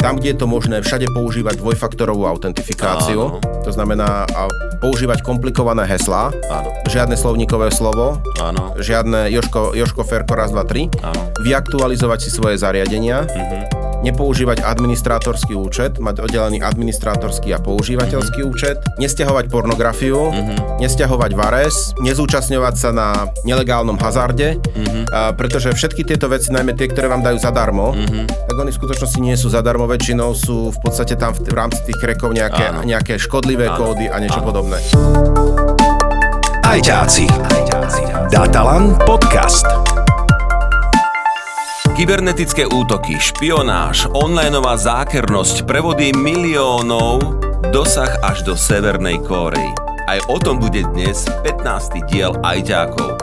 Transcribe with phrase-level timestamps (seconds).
[0.00, 3.36] Tam, kde je to možné, všade používať dvojfaktorovú autentifikáciu.
[3.36, 3.60] Áno.
[3.68, 4.48] To znamená a
[4.80, 6.32] používať komplikované heslá.
[6.48, 6.72] Áno.
[6.88, 8.72] Žiadne slovníkové slovo, Áno.
[8.80, 10.88] žiadne Joško, Joško Ferko raz, dva, tri.
[11.04, 11.28] Áno.
[11.44, 13.28] Vyaktualizovať si svoje zariadenia.
[13.28, 13.79] Mhm.
[14.00, 18.80] Nepoužívať administrátorský účet, mať oddelený administrátorský a používateľský účet.
[18.96, 20.32] Nestiahovať pornografiu.
[20.32, 20.80] Mhm.
[20.80, 21.92] Nestiahovať vares.
[22.00, 23.08] Nezúčastňovať sa na
[23.44, 24.56] nelegálnom hazarde.
[24.56, 25.12] Mhm.
[25.12, 28.48] A pretože všetky tieto veci, najmä tie, ktoré vám dajú zadarmo, Mhm.
[28.48, 31.80] tak oni v skutočnosti nie sú zadarmo, väčšinou sú v podstate tam v, v rámci
[31.84, 32.80] tých krekov nejaké, Áno.
[32.82, 33.76] nejaké škodlivé Áno.
[33.76, 34.48] kódy a niečo Áno.
[34.48, 34.78] podobné.
[36.64, 37.26] Ajťáci.
[38.30, 39.79] Datalan podcast.
[42.00, 47.20] Kybernetické útoky, špionáž, onlineová zákernosť, prevody miliónov,
[47.76, 49.68] dosah až do Severnej Kórey.
[50.08, 52.08] Aj o tom bude dnes 15.
[52.08, 53.20] diel Ajťákov.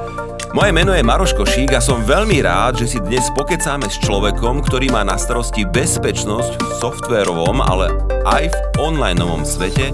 [0.53, 4.61] Moje meno je Maroš Košík a som veľmi rád, že si dnes pokecáme s človekom,
[4.69, 7.89] ktorý má na starosti bezpečnosť v softvérovom, ale
[8.29, 9.89] aj v onlineovom svete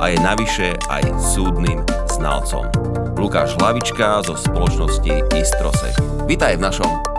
[0.00, 2.64] a je navyše aj súdnym znalcom.
[3.12, 6.00] Lukáš Hlavička zo spoločnosti Istrosek.
[6.24, 7.11] Vítaj v našom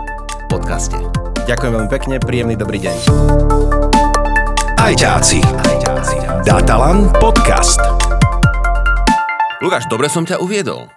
[0.54, 1.02] podcaste.
[1.50, 2.98] Ďakujem veľmi pekne, príjemný dobrý deň.
[4.78, 5.42] Ajťáci.
[6.46, 7.82] Datalan podcast.
[9.66, 10.94] Lukáš, dobre som ťa uviedol.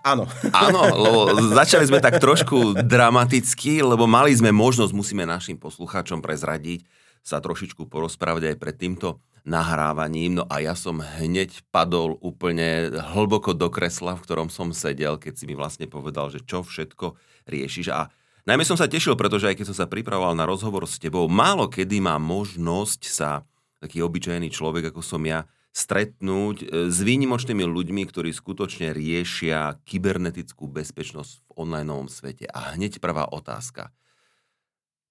[0.00, 0.24] Áno.
[0.64, 1.20] Áno, lebo
[1.52, 6.88] začali sme tak trošku dramaticky, lebo mali sme možnosť, musíme našim poslucháčom prezradiť,
[7.20, 10.40] sa trošičku porozprávať aj pred týmto nahrávaním.
[10.40, 15.36] No a ja som hneď padol úplne hlboko do kresla, v ktorom som sedel, keď
[15.36, 17.12] si mi vlastne povedal, že čo všetko
[17.44, 17.92] riešiš.
[17.92, 18.08] A
[18.44, 21.68] najmä som sa tešil, pretože aj keď som sa pripravoval na rozhovor s tebou, málo
[21.68, 23.44] kedy má možnosť sa
[23.84, 30.70] taký obyčajný človek, ako som ja, stretnúť e, s výnimočnými ľuďmi, ktorí skutočne riešia kybernetickú
[30.70, 32.46] bezpečnosť v onlineovom svete.
[32.48, 33.90] A hneď prvá otázka.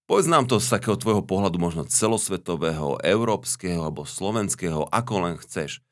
[0.07, 5.83] Povedz nám to z takého tvojho pohľadu možno celosvetového, európskeho alebo slovenského, ako len chceš.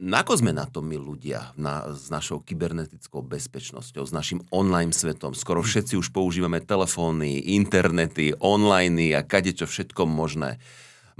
[0.00, 5.36] Nako sme na tom my ľudia na, s našou kybernetickou bezpečnosťou, s našim online svetom?
[5.36, 10.58] Skoro všetci už používame telefóny, internety, online a kadečo všetko možné.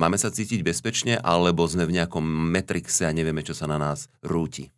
[0.00, 4.08] Máme sa cítiť bezpečne, alebo sme v nejakom metrixe a nevieme, čo sa na nás
[4.24, 4.72] rúti?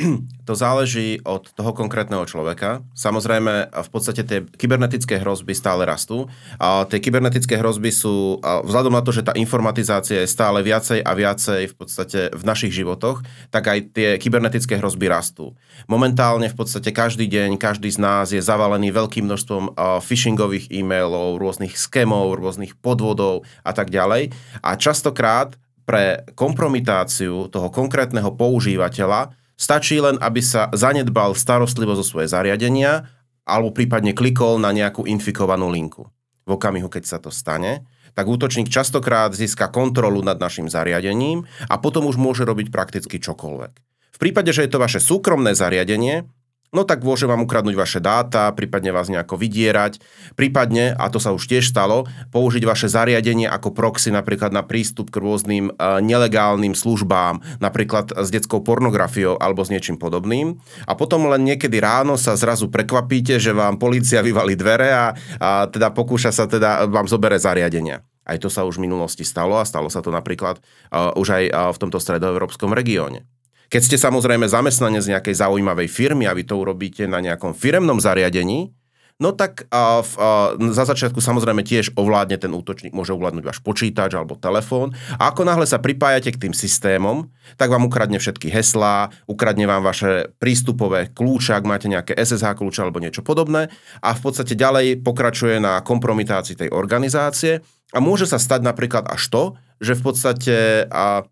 [0.50, 2.82] To záleží od toho konkrétneho človeka.
[2.98, 6.26] Samozrejme, v podstate tie kybernetické hrozby stále rastú.
[6.58, 11.12] A tie kybernetické hrozby sú, vzhľadom na to, že tá informatizácia je stále viacej a
[11.14, 13.22] viacej v podstate v našich životoch,
[13.54, 15.54] tak aj tie kybernetické hrozby rastú.
[15.86, 21.78] Momentálne v podstate každý deň, každý z nás je zavalený veľkým množstvom phishingových e-mailov, rôznych
[21.78, 24.34] skemov, rôznych podvodov a tak ďalej.
[24.66, 25.54] A častokrát
[25.86, 33.12] pre kompromitáciu toho konkrétneho používateľa Stačí len, aby sa zanedbal starostlivo zo svoje zariadenia
[33.44, 36.08] alebo prípadne klikol na nejakú infikovanú linku.
[36.48, 37.84] V okamihu, keď sa to stane,
[38.16, 43.72] tak útočník častokrát získa kontrolu nad našim zariadením a potom už môže robiť prakticky čokoľvek.
[44.16, 46.24] V prípade, že je to vaše súkromné zariadenie,
[46.70, 49.98] no tak môže vám ukradnúť vaše dáta, prípadne vás nejako vydierať,
[50.38, 55.10] prípadne, a to sa už tiež stalo, použiť vaše zariadenie ako proxy napríklad na prístup
[55.10, 60.62] k rôznym uh, nelegálnym službám, napríklad s detskou pornografiou alebo s niečím podobným.
[60.86, 65.06] A potom len niekedy ráno sa zrazu prekvapíte, že vám policia vyvalí dvere a,
[65.42, 68.06] a teda pokúša sa teda, vám zobere zariadenia.
[68.22, 70.62] Aj to sa už v minulosti stalo a stalo sa to napríklad
[70.94, 73.26] uh, už aj uh, v tomto stredoeurópskom regióne.
[73.70, 78.74] Keď ste samozrejme zamestnanec nejakej zaujímavej firmy a vy to urobíte na nejakom firemnom zariadení,
[79.22, 80.28] no tak a, a,
[80.74, 84.90] za začiatku samozrejme tiež ovládne ten útočník, môže ovládnuť váš počítač alebo telefón.
[85.22, 89.86] A ako náhle sa pripájate k tým systémom, tak vám ukradne všetky heslá, ukradne vám
[89.86, 93.70] vaše prístupové kľúče, ak máte nejaké SSH kľúče alebo niečo podobné.
[94.02, 97.62] A v podstate ďalej pokračuje na kompromitácii tej organizácie.
[97.94, 99.42] A môže sa stať napríklad až to,
[99.78, 100.56] že v podstate
[100.90, 101.22] a,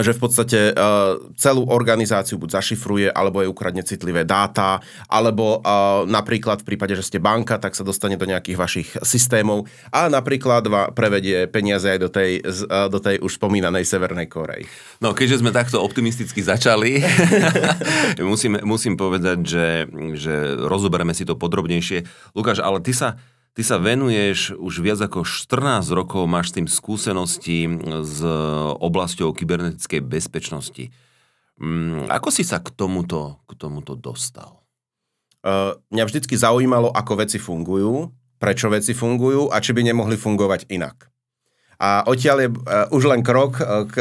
[0.00, 6.08] že v podstate uh, celú organizáciu buď zašifruje, alebo je ukradne citlivé dáta, alebo uh,
[6.08, 10.64] napríklad v prípade, že ste banka, tak sa dostane do nejakých vašich systémov a napríklad
[10.72, 14.64] va, prevedie peniaze aj do tej, uh, do tej už spomínanej Severnej Korei.
[15.04, 17.04] No, keďže sme takto optimisticky začali,
[18.32, 19.66] musím, musím povedať, že,
[20.16, 22.32] že rozoberieme si to podrobnejšie.
[22.32, 23.20] Lukáš, ale ty sa,
[23.52, 27.68] ty sa venuješ už viac ako 14 rokov, máš s tým skúsenosti
[28.02, 28.18] s
[28.80, 30.88] oblasťou kybernetickej bezpečnosti.
[31.60, 34.64] Mm, Ako si sa k tomuto, k tomuto dostal?
[35.42, 38.08] Uh, mňa vždycky zaujímalo, ako veci fungujú,
[38.38, 41.10] prečo veci fungujú a či by nemohli fungovať inak.
[41.82, 43.58] A odtiaľ je uh, už len krok
[43.90, 43.94] k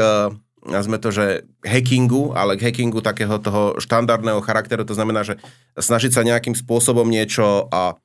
[0.61, 1.25] nazme to, že
[1.65, 5.41] hackingu, ale k hackingu takého toho štandardného charakteru, to znamená, že
[5.73, 7.97] snažiť sa nejakým spôsobom niečo a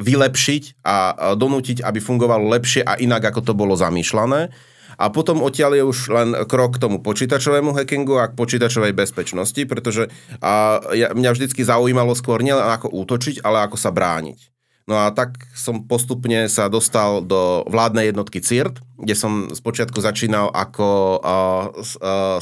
[0.00, 0.96] vylepšiť a
[1.36, 4.52] donútiť, aby fungovalo lepšie a inak, ako to bolo zamýšľané.
[5.00, 9.58] A potom odtiaľ je už len krok k tomu počítačovému hackingu a k počítačovej bezpečnosti,
[9.64, 14.52] pretože a, ja, mňa vždycky zaujímalo skôr nielen ako útočiť, ale ako sa brániť.
[14.82, 20.50] No a tak som postupne sa dostal do vládnej jednotky CIRT, kde som spočiatku začínal
[20.50, 20.88] ako
[21.22, 21.36] a, a,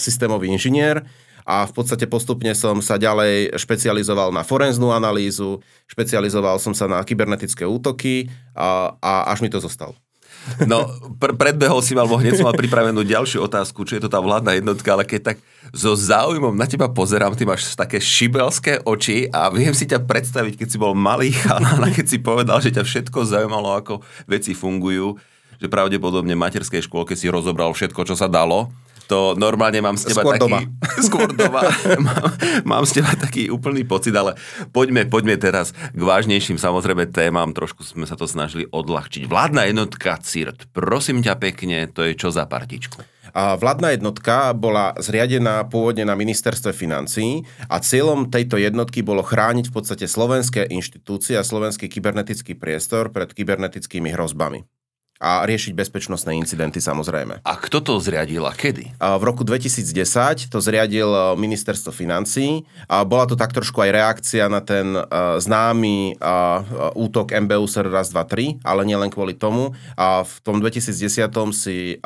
[0.00, 1.04] systémový inžinier
[1.44, 7.00] a v podstate postupne som sa ďalej špecializoval na forenznú analýzu, špecializoval som sa na
[7.04, 9.96] kybernetické útoky a, a až mi to zostalo.
[10.64, 10.88] No,
[11.20, 14.24] pr- predbehol si ma, alebo hneď som mal pripravenú ďalšiu otázku, či je to tá
[14.24, 15.38] vládna jednotka, ale keď tak
[15.76, 20.64] so záujmom na teba pozerám, ty máš také šibelské oči a viem si ťa predstaviť,
[20.64, 24.56] keď si bol malý chalán a keď si povedal, že ťa všetko zaujímalo, ako veci
[24.56, 25.20] fungujú,
[25.60, 28.72] že pravdepodobne v materskej škôlke si rozobral všetko, čo sa dalo.
[29.10, 30.42] To normálne mám z teba Skôr taký...
[30.46, 30.60] doma.
[31.10, 31.60] Skôr doma.
[31.98, 32.30] mám,
[32.62, 34.38] mám z teba taký úplný pocit, ale
[34.70, 37.50] poďme, poďme teraz k vážnejším samozrejme témam.
[37.50, 39.26] Trošku sme sa to snažili odľahčiť.
[39.26, 43.02] Vládna jednotka CIRT, prosím ťa pekne, to je čo za partičku?
[43.30, 49.70] A vládna jednotka bola zriadená pôvodne na ministerstve financí a cieľom tejto jednotky bolo chrániť
[49.70, 54.66] v podstate slovenské inštitúcie a slovenský kybernetický priestor pred kybernetickými hrozbami.
[55.20, 57.44] A riešiť bezpečnostné incidenty samozrejme.
[57.44, 58.96] A kto to zriadil a kedy?
[58.96, 62.64] V roku 2010 to zriadil e, ministerstvo financí
[63.04, 68.10] bola to tak trošku aj reakcia na ten uh, známy uh, útok MBU ser raz,
[68.10, 69.74] 2, 3, ale nielen kvôli tomu.
[69.94, 71.98] A v tom 2010 si,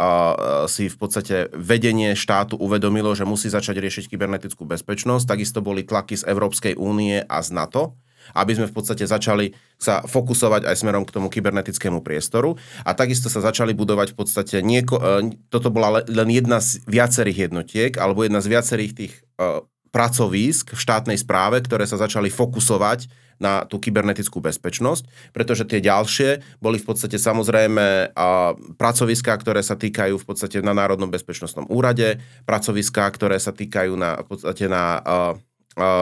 [0.68, 5.24] si v podstate vedenie štátu uvedomilo, že musí začať riešiť kybernetickú bezpečnosť.
[5.28, 7.96] Takisto boli tlaky z Európskej únie a z NATO
[8.34, 12.58] aby sme v podstate začali sa fokusovať aj smerom k tomu kybernetickému priestoru.
[12.82, 16.82] A takisto sa začali budovať v podstate nieko, e, toto bola le- len jedna z
[16.84, 19.62] viacerých jednotiek alebo jedna z viacerých tých uh,
[19.94, 23.06] pracovísk v štátnej správe, ktoré sa začali fokusovať
[23.38, 29.74] na tú kybernetickú bezpečnosť, pretože tie ďalšie boli v podstate samozrejme a, pracoviská, ktoré sa
[29.74, 35.02] týkajú v podstate na Národnom bezpečnostnom úrade, pracoviská, ktoré sa týkajú na, v podstate na,
[35.02, 35.16] a,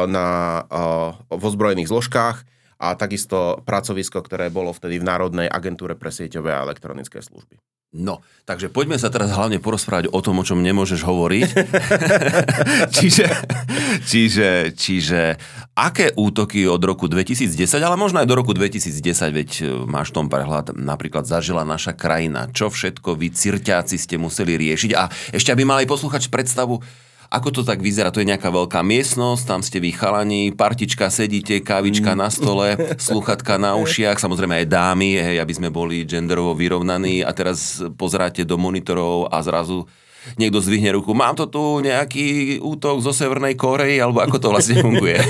[0.06, 0.26] na
[1.32, 2.44] v ozbrojených zložkách
[2.82, 7.62] a takisto pracovisko, ktoré bolo vtedy v Národnej agentúre pre sieťové a elektronické služby.
[7.92, 11.48] No, takže poďme sa teraz hlavne porozprávať o tom, o čom nemôžeš hovoriť.
[12.96, 13.28] čiže,
[14.08, 15.36] čiže, čiže
[15.76, 17.52] aké útoky od roku 2010,
[17.84, 18.96] ale možno aj do roku 2010,
[19.36, 24.56] veď e, máš tom prehľad, napríklad zažila naša krajina, čo všetko vy cirťáci ste museli
[24.56, 26.80] riešiť a ešte aby mal aj posluchač predstavu,
[27.32, 28.12] ako to tak vyzerá?
[28.12, 33.56] To je nejaká veľká miestnosť, tam ste vy chalani, partička sedíte, kávička na stole, sluchatka
[33.56, 38.60] na ušiach, samozrejme aj dámy, hej, aby sme boli genderovo vyrovnaní a teraz pozeráte do
[38.60, 39.88] monitorov a zrazu
[40.36, 41.16] niekto zdvihne ruku.
[41.16, 45.18] Mám to tu nejaký útok zo Severnej Korei, alebo ako to vlastne funguje?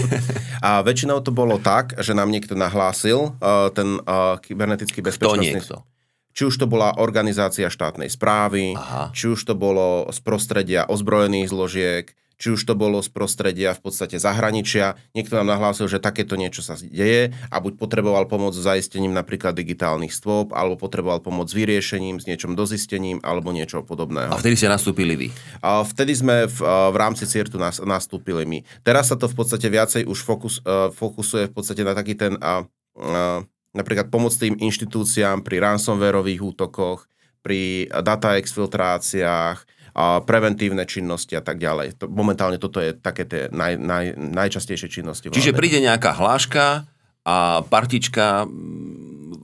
[0.63, 5.59] A väčšinou to bolo tak, že nám niekto nahlásil uh, ten uh, kybernetický bezpečnostný...
[5.59, 5.83] niekto.
[6.33, 9.13] Či už to bola organizácia štátnej správy, Aha.
[9.13, 12.07] či už to bolo z prostredia ozbrojených zložiek,
[12.43, 14.99] či už to bolo z prostredia v podstate zahraničia.
[15.15, 19.55] Niekto nám nahlásil, že takéto niečo sa deje a buď potreboval pomoc s zaistením napríklad
[19.55, 24.35] digitálnych stôp, alebo potreboval pomoc s vyriešením, s niečom dozistením, alebo niečo podobného.
[24.35, 25.29] A vtedy ste nastúpili vy.
[25.63, 28.59] A vtedy sme v, v rámci CIRTu nas, nastúpili my.
[28.83, 32.35] Teraz sa to v podstate viacej už fokus, a, fokusuje v podstate na taký ten
[32.43, 32.67] a,
[32.99, 37.09] a, napríklad pomoc tým inštitúciám pri ransomwareových útokoch,
[37.43, 42.01] pri data exfiltráciách, a preventívne činnosti a tak ďalej.
[42.01, 45.29] To, momentálne toto je také tie naj, naj, najčastejšie činnosti.
[45.29, 46.89] Čiže príde nejaká hláška
[47.29, 48.49] a partička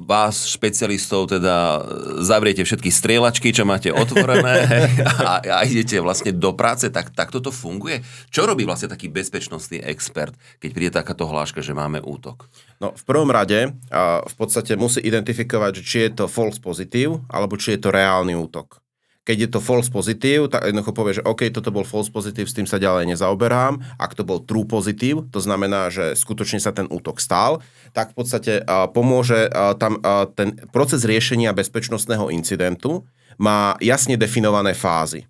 [0.08, 1.84] vás, špecialistov, teda
[2.24, 4.64] zavriete všetky strieľačky, čo máte otvorené
[5.20, 8.00] a, a idete vlastne do práce, tak, tak toto funguje?
[8.32, 10.32] Čo robí vlastne taký bezpečnostný expert,
[10.64, 12.48] keď príde takáto hláška, že máme útok?
[12.80, 17.60] No, v prvom rade a v podstate musí identifikovať, či je to false pozitív, alebo
[17.60, 18.80] či je to reálny útok.
[19.28, 22.56] Keď je to false pozitív, tak jednoducho povie, že OK, toto bol false pozitív, s
[22.56, 24.00] tým sa ďalej nezaoberám.
[24.00, 27.60] Ak to bol true pozitív, to znamená, že skutočne sa ten útok stal,
[27.92, 28.64] tak v podstate
[28.96, 30.00] pomôže tam
[30.32, 33.04] ten proces riešenia bezpečnostného incidentu
[33.36, 35.28] má jasne definované fázy.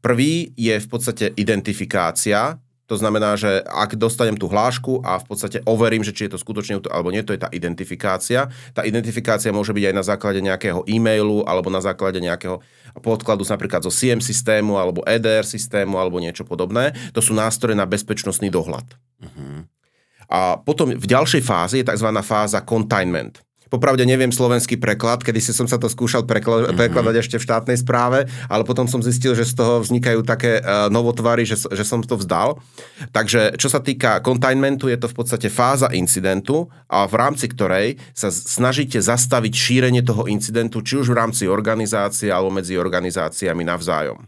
[0.00, 2.56] Prvý je v podstate identifikácia,
[2.90, 6.42] to znamená, že ak dostanem tú hlášku a v podstate overím, že či je to
[6.42, 8.50] skutočne alebo nie, to je tá identifikácia.
[8.74, 12.58] Tá identifikácia môže byť aj na základe nejakého e-mailu alebo na základe nejakého
[12.98, 16.90] podkladu napríklad zo CM systému alebo EDR systému alebo niečo podobné.
[17.14, 18.90] To sú nástroje na bezpečnostný dohľad.
[20.26, 22.10] A potom v ďalšej fáze je tzv.
[22.26, 23.38] fáza containment.
[23.70, 27.78] Popravde neviem slovenský preklad, kedy si som sa to skúšal prekla- prekladať ešte v štátnej
[27.78, 32.02] správe, ale potom som zistil, že z toho vznikajú také uh, novotvary, že, že som
[32.02, 32.58] to vzdal.
[33.14, 38.02] Takže čo sa týka containmentu, je to v podstate fáza incidentu, a v rámci ktorej
[38.10, 44.26] sa snažíte zastaviť šírenie toho incidentu, či už v rámci organizácie alebo medzi organizáciami navzájom.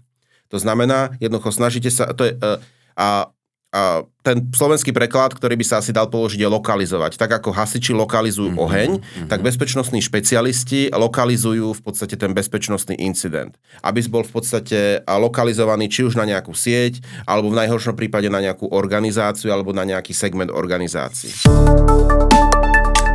[0.55, 2.63] To znamená, jednoducho snažíte sa, to je, uh,
[2.95, 3.35] a
[3.73, 7.17] a ten slovenský preklad, ktorý by sa asi dal položiť, je lokalizovať.
[7.17, 9.29] Tak ako hasiči lokalizujú mm-hmm, oheň, mm-hmm.
[9.33, 13.57] tak bezpečnostní špecialisti lokalizujú v podstate ten bezpečnostný incident.
[13.81, 18.45] Aby bol v podstate lokalizovaný či už na nejakú sieť, alebo v najhoršom prípade na
[18.45, 21.33] nejakú organizáciu, alebo na nejaký segment organizácií.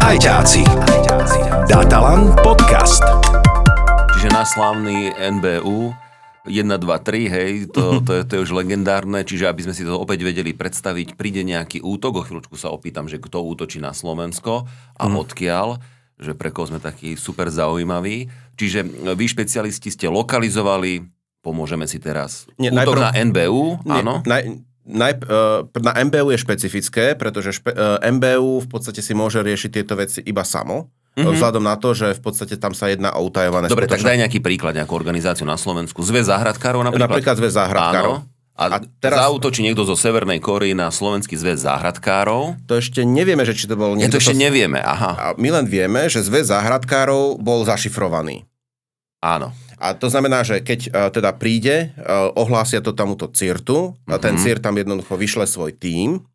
[0.01, 0.65] Ajťáci.
[1.69, 3.05] Datalan podcast.
[4.17, 6.06] Čiže na slávny NBU
[6.47, 9.83] 1, 2, 3, hej, to, to, je, to je už legendárne, čiže aby sme si
[9.83, 13.91] to opäť vedeli predstaviť, príde nejaký útok, o chvíľučku sa opýtam, že kto útočí na
[13.91, 14.65] Slovensko
[14.97, 15.13] a mm.
[15.13, 15.67] odkiaľ,
[16.17, 18.31] že pre koho sme takí super zaujímaví.
[18.57, 21.05] Čiže vy špecialisti ste lokalizovali,
[21.45, 24.13] pomôžeme si teraz, Nie, útok najprv, na NBU, nie, áno?
[24.25, 24.41] Naj,
[24.87, 29.43] naj, uh, na MBU je špecifické, pretože špe, uh, e, MBU v podstate si môže
[29.45, 31.33] riešiť tieto veci iba samo mm-hmm.
[31.33, 34.05] vzhľadom na to, že v podstate tam sa jedná o utajované Dobre, skutočne.
[34.05, 36.05] tak daj nejaký príklad, nejakú organizáciu na Slovensku.
[36.05, 37.09] Zväz záhradkárov napríklad?
[37.09, 38.15] Napríklad Zväz záhradkárov.
[38.21, 38.37] Áno.
[38.57, 39.21] A, a teraz...
[39.21, 42.57] zautočí niekto zo Severnej Kóry na Slovenský zväz záhradkárov?
[42.65, 44.17] To ešte nevieme, že či to bol niekto...
[44.17, 44.41] Ja to ešte to...
[44.49, 45.13] nevieme, aha.
[45.13, 48.49] A my len vieme, že zväz záhradkárov bol zašifrovaný.
[49.21, 49.53] Áno.
[49.77, 54.09] A to znamená, že keď uh, teda príde, uh, ohlásia to tamuto CIRTu, mm-hmm.
[54.09, 54.41] a ten mhm.
[54.41, 56.25] CIRT tam jednoducho vyšle svoj tím,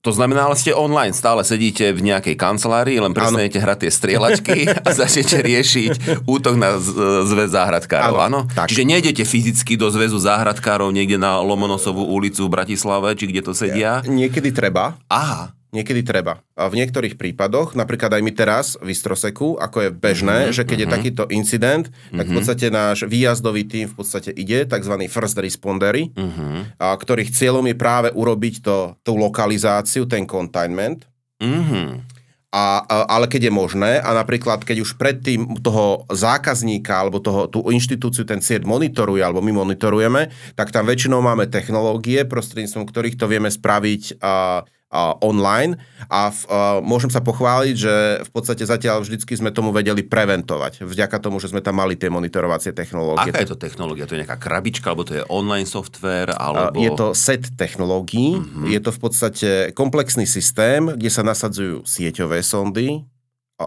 [0.00, 4.58] to znamená, ale ste online, stále sedíte v nejakej kancelárii, len prestanete hrať tie strieľačky
[4.86, 6.80] a začnete riešiť útok na
[7.28, 8.48] zväz záhradkárov, áno?
[8.48, 13.52] Čiže nejdete fyzicky do zväzu záhradkárov niekde na Lomonosovú ulicu v Bratislave, či kde to
[13.52, 14.00] sedia?
[14.08, 14.96] Niekedy treba.
[15.12, 15.52] Aha.
[15.70, 16.42] Niekedy treba.
[16.58, 20.62] A v niektorých prípadoch, napríklad aj my teraz v Istroseku, ako je bežné, mm-hmm, že
[20.66, 20.82] keď mm-hmm.
[20.82, 20.94] je mhm.
[20.98, 22.26] takýto incident, tak mm-hmm.
[22.26, 22.36] v mhm.
[22.36, 24.94] podstate náš výjazdový tým v podstate ide, tzv.
[25.06, 26.82] first respondery, mm-hmm.
[26.82, 31.06] a ktorých cieľom je práve urobiť to, tú lokalizáciu, ten containment.
[31.38, 32.18] Mm-hmm.
[32.50, 37.62] A, ale keď je možné, a napríklad keď už predtým toho zákazníka alebo toho, tú
[37.70, 43.30] inštitúciu ten sieť monitoruje, alebo my monitorujeme, tak tam väčšinou máme technológie, prostredníctvom ktorých to
[43.30, 45.78] vieme spraviť uh, uh, online
[46.10, 47.94] a v, uh, môžem sa pochváliť, že
[48.26, 52.10] v podstate zatiaľ vždycky sme tomu vedeli preventovať, vďaka tomu, že sme tam mali tie
[52.10, 53.30] monitorovacie technológie.
[53.30, 54.10] Aká je to technológia?
[54.10, 56.34] To je nejaká krabička, alebo to je online software?
[56.34, 56.74] Alebo...
[56.76, 58.66] Uh, je to set technológií, uh-huh.
[58.66, 63.06] je to v podstate komplexný systém, kde sa nasadzujú sieťové sondy,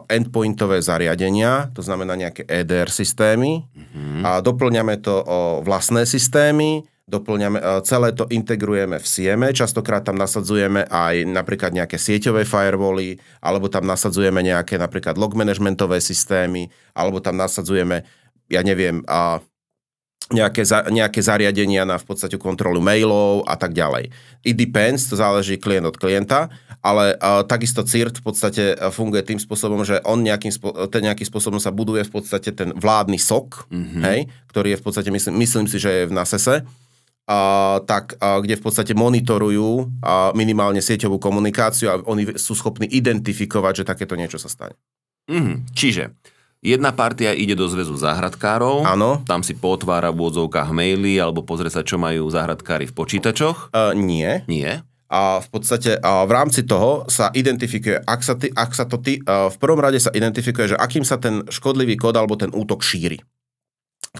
[0.09, 4.25] endpointové zariadenia, to znamená nejaké EDR systémy uh-huh.
[4.25, 10.15] a doplňame to o vlastné systémy, doplňame, e, celé to integrujeme v Sieme, častokrát tam
[10.15, 17.19] nasadzujeme aj napríklad nejaké sieťové firewally, alebo tam nasadzujeme nejaké napríklad log managementové systémy, alebo
[17.19, 18.07] tam nasadzujeme,
[18.47, 19.43] ja neviem, a
[20.31, 24.07] nejaké, za, nejaké zariadenia na v podstate kontrolu mailov a tak ďalej.
[24.47, 26.47] It depends, to záleží klient od klienta,
[26.79, 28.63] ale uh, takisto CIRT v podstate
[28.95, 32.71] funguje tým spôsobom, že on nejakým, spo, ten nejakým spôsobom sa buduje v podstate ten
[32.71, 34.01] vládny sok, mm-hmm.
[34.07, 36.55] hej, ktorý je v podstate, myslím, myslím si, že je v NASESE,
[37.23, 42.87] a, tak, a, kde v podstate monitorujú a, minimálne sieťovú komunikáciu a oni sú schopní
[42.91, 44.75] identifikovať, že takéto niečo sa stane.
[45.31, 46.11] Mm, čiže
[46.59, 49.23] jedna partia ide do zväzu záhradkárov, Áno.
[49.23, 53.71] tam si potvára v úvodzovkách maily alebo pozrie sa, čo majú záhradkári v počítačoch.
[53.71, 54.43] Uh, nie.
[54.51, 54.83] Nie.
[55.13, 58.97] A v podstate a v rámci toho sa identifikuje, ak sa, ty, ak sa to
[58.97, 62.81] ty, v prvom rade sa identifikuje, že akým sa ten škodlivý kód alebo ten útok
[62.81, 63.21] šíri.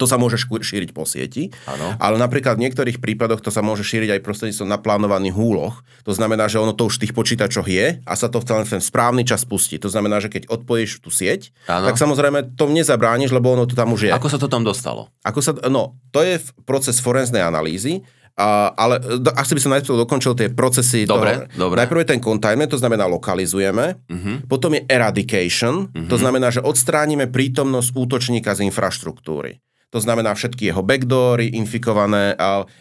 [0.02, 1.94] To sa môže šíriť po sieti, ano.
[2.02, 5.78] ale napríklad v niektorých prípadoch to sa môže šíriť aj prostredníctvom naplánovaných úloh.
[6.10, 8.82] To znamená, že ono to už v tých počítačoch je a sa to v ten
[8.82, 9.78] správny čas pustí.
[9.78, 11.94] To znamená, že keď odpojíš tú sieť, ano.
[11.94, 14.12] tak samozrejme to nezabrániš, lebo ono to tam už je.
[14.18, 15.14] Ako sa to tam dostalo?
[15.22, 18.02] Ako sa, no, to je proces forenznej analýzy,
[18.34, 21.06] a, ale do, asi by som najprv dokončil tie procesy.
[21.06, 21.70] Dobre, toho.
[21.70, 21.86] dobre.
[21.86, 24.02] Najprv je ten containment, to znamená lokalizujeme.
[24.10, 24.42] Uh-huh.
[24.50, 26.10] Potom je eradication, uh-huh.
[26.10, 29.62] to znamená, že odstránime prítomnosť útočníka z infraštruktúry.
[29.94, 32.34] To znamená všetky jeho backdoory, infikované,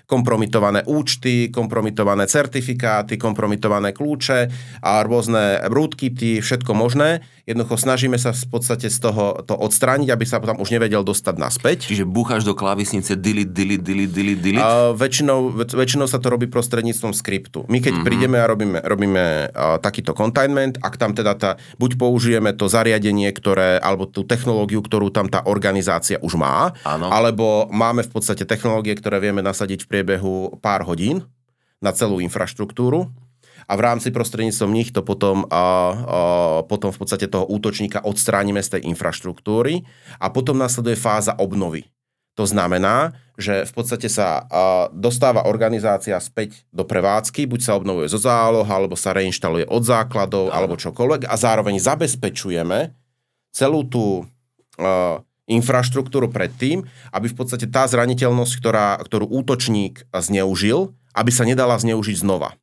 [0.08, 4.48] kompromitované účty, kompromitované certifikáty, kompromitované kľúče
[4.80, 7.20] a rôzne rootkity, všetko možné.
[7.44, 11.34] Jednoducho snažíme sa v podstate z toho to odstrániť, aby sa tam už nevedel dostať
[11.36, 11.78] naspäť.
[11.90, 14.62] Čiže búcháš do klávesnice delete, delete, delete, delete, delete?
[14.62, 17.66] A väčšinou, väčšinou sa to robí prostredníctvom skriptu.
[17.66, 18.06] My keď mm-hmm.
[18.06, 21.50] prídeme a robíme, robíme a, takýto containment, ak tam teda tá,
[21.82, 27.01] buď použijeme to zariadenie, ktoré, alebo tú technológiu, ktorú tam tá organizácia už má, Áno
[27.02, 27.10] Áno.
[27.10, 31.26] Alebo máme v podstate technológie, ktoré vieme nasadiť v priebehu pár hodín
[31.82, 33.10] na celú infraštruktúru.
[33.66, 35.62] a v rámci prostredníctvom nich to potom, a, a,
[36.66, 39.86] potom v podstate toho útočníka odstránime z tej infraštruktúry
[40.18, 41.86] a potom nasleduje fáza obnovy.
[42.40, 44.48] To znamená, že v podstate sa
[44.88, 50.48] dostáva organizácia späť do prevádzky, buď sa obnovuje zo záloh, alebo sa reinštaluje od základov,
[50.48, 52.96] alebo čokoľvek a zároveň zabezpečujeme
[53.52, 54.24] celú tú
[55.52, 62.24] infraštruktúru predtým, aby v podstate tá zraniteľnosť, ktorá, ktorú útočník zneužil, aby sa nedala zneužiť
[62.24, 62.56] znova.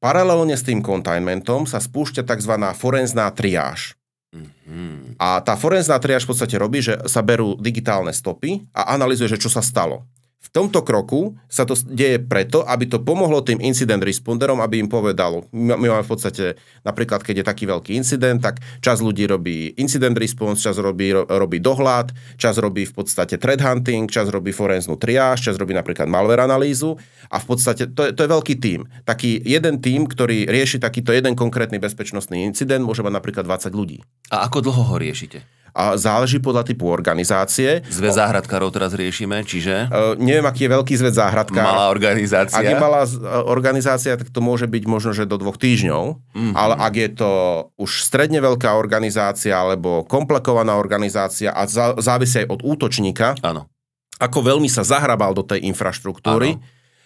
[0.00, 2.54] Paralelne s tým containmentom sa spúšťa tzv.
[2.72, 4.00] forenzná triáž.
[4.30, 5.18] Mm-hmm.
[5.18, 9.42] A tá forenzná triáž v podstate robí, že sa berú digitálne stopy a analizuje, že
[9.42, 10.06] čo sa stalo.
[10.40, 14.88] V tomto kroku sa to deje preto, aby to pomohlo tým incident responderom, aby im
[14.88, 19.76] povedalo, my máme v podstate, napríklad keď je taký veľký incident, tak čas ľudí robí
[19.76, 24.96] incident response, čas robí, robí dohľad, čas robí v podstate threat hunting, čas robí forenznú
[24.96, 26.96] triáž, čas robí napríklad malware analýzu
[27.28, 28.88] a v podstate to je, to je veľký tím.
[29.04, 34.00] Taký jeden tím, ktorý rieši takýto jeden konkrétny bezpečnostný incident, môže mať napríklad 20 ľudí.
[34.32, 35.59] A ako dlho ho riešite?
[35.76, 37.82] A záleží podľa typu organizácie.
[37.86, 39.88] Zväz záhradkárov teraz riešime, čiže?
[39.88, 41.62] Uh, neviem, aký je veľký zväz záhradkár.
[41.62, 42.58] Malá organizácia.
[42.58, 43.02] Ak je malá
[43.46, 46.02] organizácia, tak to môže byť možno, že do dvoch týždňov.
[46.34, 46.54] Mm-hmm.
[46.54, 47.30] Ale ak je to
[47.78, 53.70] už stredne veľká organizácia alebo komplikovaná organizácia a zá, závisí aj od útočníka, Áno.
[54.18, 56.58] ako veľmi sa zahrabal do tej infraštruktúry,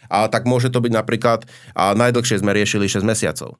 [0.08, 3.56] a tak môže to byť napríklad, a najdlhšie sme riešili 6 mesiacov.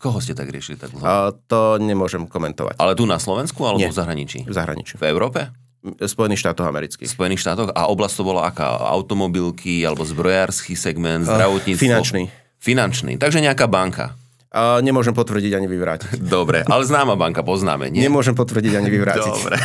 [0.00, 1.04] Koho ste tak riešili tak dlho?
[1.04, 2.80] A to nemôžem komentovať.
[2.80, 3.92] Ale tu na Slovensku alebo Nie.
[3.92, 4.48] v zahraničí?
[4.48, 4.96] V zahraničí.
[4.96, 5.52] V Európe?
[6.00, 7.08] Spojených štátoch amerických.
[7.08, 7.68] Spojených štátoch?
[7.76, 8.80] A oblasť to bola aká?
[8.96, 11.84] Automobilky alebo zbrojársky segment, zdravotníctvo?
[11.84, 12.22] Finančný.
[12.60, 13.12] Finančný.
[13.20, 14.16] Takže nejaká banka.
[14.50, 16.26] A nemôžem potvrdiť ani vyvrátiť.
[16.26, 18.02] Dobre, ale známa banka, poznáme, nie?
[18.02, 19.30] Nemôžem potvrdiť ani vyvrátiť.
[19.30, 19.56] Dobre.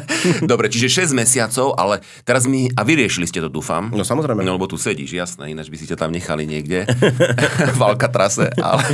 [0.52, 2.68] Dobre, čiže 6 mesiacov, ale teraz mi...
[2.76, 3.88] A vyriešili ste to, dúfam.
[3.88, 4.44] No samozrejme.
[4.44, 6.84] No lebo tu sedíš, jasné, ináč by si ťa tam nechali niekde.
[7.78, 8.52] v Alcatrase.
[8.60, 8.84] Ale,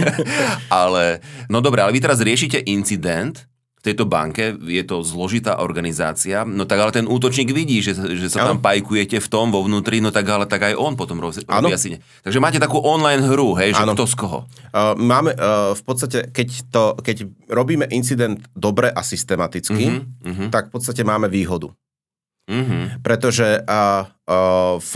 [0.70, 1.02] ale...
[1.50, 3.49] No dobre, ale vy teraz riešite incident,
[3.80, 8.28] v tejto banke, je to zložitá organizácia, no tak ale ten útočník vidí, že, že
[8.28, 11.40] sa tam pajkujete v tom vo vnútri, no tak ale tak aj on potom robí
[11.72, 11.96] asi.
[12.20, 13.96] Takže máte takú online hru, hej, že ano.
[13.96, 14.38] kto z koho?
[14.68, 20.48] Uh, máme uh, v podstate, keď, to, keď robíme incident dobre a systematicky, uh-huh, uh-huh.
[20.52, 21.72] tak v podstate máme výhodu.
[21.72, 22.84] Uh-huh.
[23.00, 24.92] Pretože uh, uh, v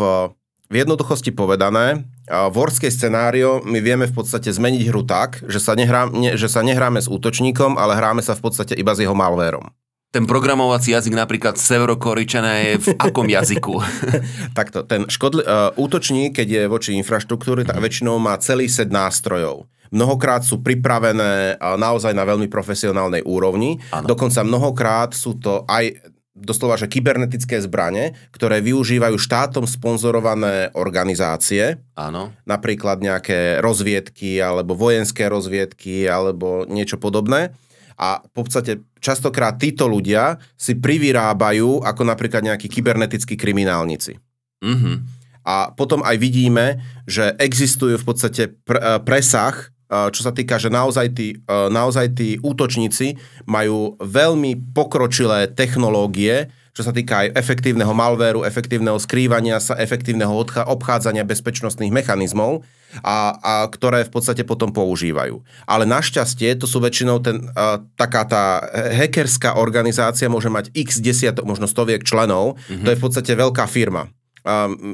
[0.75, 5.76] v jednoduchosti povedané, v worstskej scenário my vieme v podstate zmeniť hru tak, že sa,
[5.76, 9.12] nehrá, ne, že sa nehráme s útočníkom, ale hráme sa v podstate iba s jeho
[9.12, 9.68] malvérom.
[10.14, 13.82] Ten programovací jazyk napríklad Severokoričana je v akom jazyku?
[14.58, 19.66] Takto, ten škodli, uh, útočník, keď je voči infraštruktúry, tak väčšinou má celý set nástrojov.
[19.90, 23.82] Mnohokrát sú pripravené uh, naozaj na veľmi profesionálnej úrovni.
[23.90, 24.06] Ano.
[24.14, 31.79] Dokonca mnohokrát sú to aj doslova, že kybernetické zbranie, ktoré využívajú štátom sponzorované organizácie.
[31.94, 32.35] Áno.
[32.42, 37.55] Napríklad nejaké rozviedky, alebo vojenské rozviedky, alebo niečo podobné.
[37.94, 44.18] A v podstate častokrát títo ľudia si privyrábajú ako napríklad nejakí kybernetickí kriminálnici.
[44.59, 44.97] Mm-hmm.
[45.44, 51.07] A potom aj vidíme, že existujú v podstate pr- presah čo sa týka, že naozaj
[51.12, 58.99] tí, naozaj tí útočníci majú veľmi pokročilé technológie, čo sa týka aj efektívneho malvéru, efektívneho
[58.99, 60.35] skrývania sa, efektívneho
[60.66, 62.66] obchádzania bezpečnostných mechanizmov,
[63.03, 65.42] a, a ktoré v podstate potom používajú.
[65.66, 68.44] Ale našťastie to sú väčšinou ten, a, taká tá
[68.90, 72.83] hackerská organizácia môže mať x desiatok, možno stoviek členov, mm-hmm.
[72.83, 74.11] to je v podstate veľká firma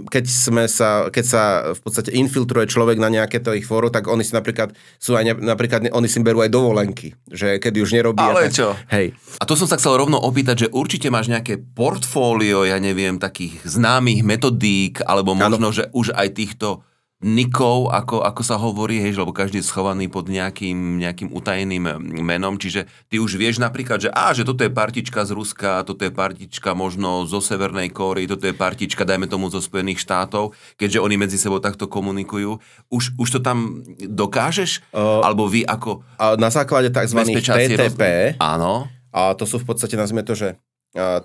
[0.07, 1.43] keď, sme sa, keď sa
[1.75, 4.71] v podstate infiltruje človek na nejaké to ich fóru, tak oni si napríklad
[5.03, 8.23] sú aj napríklad oni si berú aj dovolenky, že keď už nerobí.
[8.23, 8.79] Ale tak, čo?
[8.95, 9.19] Hej.
[9.39, 13.59] A to som sa chcel rovno opýtať, že určite máš nejaké portfólio, ja neviem, takých
[13.67, 15.75] známych metodík, alebo možno, ano.
[15.75, 16.87] že už aj týchto
[17.21, 22.57] nikov, ako, ako sa hovorí, hej, lebo každý je schovaný pod nejakým, nejakým utajeným menom,
[22.57, 26.09] čiže ty už vieš napríklad, že á, že toto je partička z Ruska, toto je
[26.09, 31.21] partička možno zo Severnej Kóry, toto je partička, dajme tomu, zo Spojených štátov, keďže oni
[31.21, 32.57] medzi sebou takto komunikujú.
[32.89, 34.81] Už, už to tam dokážeš?
[34.89, 36.01] Uh, Alebo vy ako...
[36.17, 37.21] Uh, na základe tzv.
[37.37, 38.01] TTP.
[38.33, 38.41] Roz...
[38.41, 38.89] Áno.
[39.13, 40.57] A to sú v podstate, nazvime to, že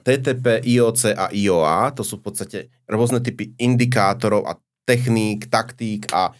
[0.05, 4.53] TTP, IOC a IOA, to sú v podstate rôzne typy indikátorov a
[4.85, 6.31] techník, taktík a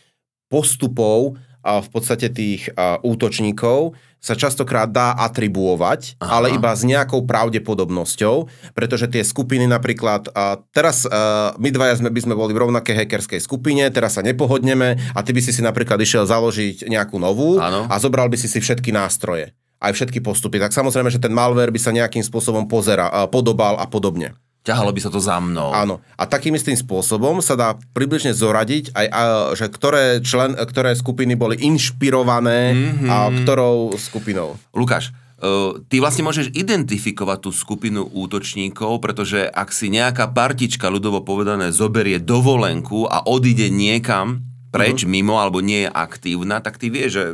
[0.47, 6.41] postupov a v podstate tých a, útočníkov sa častokrát dá atribuovať, Aha.
[6.41, 12.09] ale iba s nejakou pravdepodobnosťou, pretože tie skupiny napríklad, a teraz a, my dvaja sme,
[12.09, 15.61] by sme boli v rovnakej hackerskej skupine, teraz sa nepohodneme a ty by si si
[15.61, 17.85] napríklad išiel založiť nejakú novú ano.
[17.85, 19.53] a zobral by si si všetky nástroje
[19.85, 20.57] aj všetky postupy.
[20.57, 24.33] Tak samozrejme, že ten malware by sa nejakým spôsobom pozera, podobal a podobne.
[24.65, 25.69] Ťahalo by sa to za mnou.
[25.69, 26.01] Áno.
[26.17, 29.21] A takým istým spôsobom sa dá približne zoradiť aj, a,
[29.53, 33.09] že ktoré, člen, ktoré skupiny boli inšpirované mm-hmm.
[33.13, 34.57] a ktorou skupinou.
[34.73, 41.21] Lukáš, uh, ty vlastne môžeš identifikovať tú skupinu útočníkov, pretože ak si nejaká partička, ľudovo
[41.21, 44.41] povedané, zoberie dovolenku a odíde niekam
[44.73, 45.13] preč, mm-hmm.
[45.13, 47.25] mimo, alebo nie je aktívna, tak ty vieš, že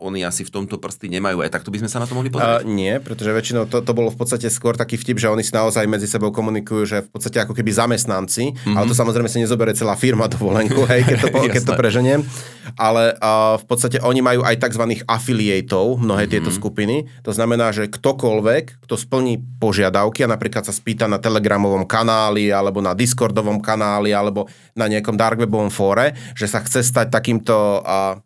[0.00, 1.44] oni asi v tomto prsty nemajú.
[1.44, 2.64] Aj takto by sme sa na to mohli pozrieť?
[2.64, 5.52] Uh, nie, pretože väčšinou to, to bolo v podstate skôr taký vtip, že oni si
[5.52, 8.74] naozaj medzi sebou komunikujú, že v podstate ako keby zamestnanci, mm-hmm.
[8.74, 12.20] ale to samozrejme si nezoberie celá firma dovolenku, hej, keď to, keď to preženiem.
[12.80, 15.04] Ale uh, v podstate oni majú aj tzv.
[15.04, 16.32] afiliatov, mnohé mm-hmm.
[16.32, 17.04] tieto skupiny.
[17.22, 22.80] To znamená, že ktokoľvek, kto splní požiadavky a napríklad sa spýta na telegramovom kanáli alebo
[22.80, 28.16] na discordovom kanáli alebo na nejakom darkwebovom fóre, že sa chce stať takýmto uh,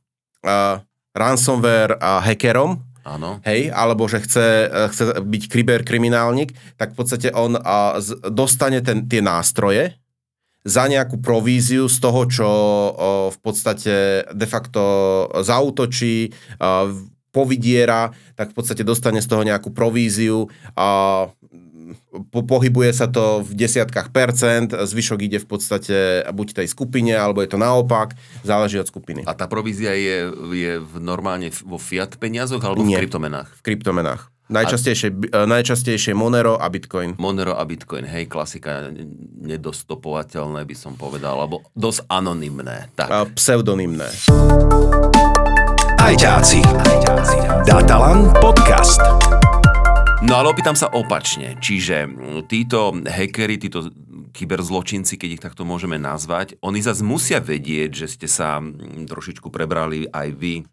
[0.45, 0.77] uh,
[1.15, 3.39] ransomware a hackerom, Áno.
[3.47, 5.43] hej, alebo že chce, e, chce byť
[5.87, 9.95] kriminálnik, tak v podstate on a, z, dostane ten, tie nástroje
[10.65, 12.91] za nejakú províziu z toho, čo o,
[13.29, 14.83] v podstate de facto
[15.45, 16.89] zautočí, a,
[17.35, 20.47] povidiera, tak v podstate dostane z toho nejakú províziu
[20.79, 21.27] a
[22.31, 27.43] po, pohybuje sa to v desiatkách percent, zvyšok ide v podstate buď tej skupine, alebo
[27.43, 28.15] je to naopak,
[28.47, 29.27] záleží od skupiny.
[29.27, 33.03] A tá provízia je, je v normálne vo fiat peniazoch alebo Nie.
[33.03, 33.49] v kryptomenách?
[33.59, 34.23] V kryptomenách.
[34.45, 35.49] Najčastejšie, a...
[35.49, 37.17] najčastejšie Monero a Bitcoin.
[37.17, 38.93] Monero a Bitcoin, hej, klasika,
[39.41, 42.93] nedostopovateľné by som povedal, alebo dosť anonymné.
[42.93, 43.09] Tak.
[43.09, 44.05] A pseudonymné.
[45.97, 46.61] Ajťáci.
[47.65, 49.01] Datalan podcast.
[50.25, 51.61] No ale opýtam sa opačne.
[51.61, 52.09] Čiže
[52.49, 53.93] títo hackery, títo
[54.33, 58.57] kyberzločinci, keď ich takto môžeme nazvať, oni zase musia vedieť, že ste sa
[59.05, 60.65] trošičku prebrali aj vy e,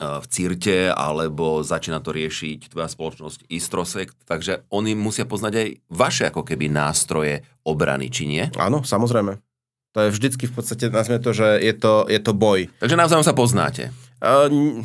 [0.00, 6.24] v Cirte, alebo začína to riešiť tvoja spoločnosť Istrosek, takže oni musia poznať aj vaše
[6.32, 8.48] ako keby nástroje obrany, či nie?
[8.56, 9.44] Áno, samozrejme.
[9.92, 12.66] To je vždycky v podstate, nazvime to, že je to, je to boj.
[12.80, 13.92] Takže navzájom sa poznáte.
[14.24, 14.82] Uh,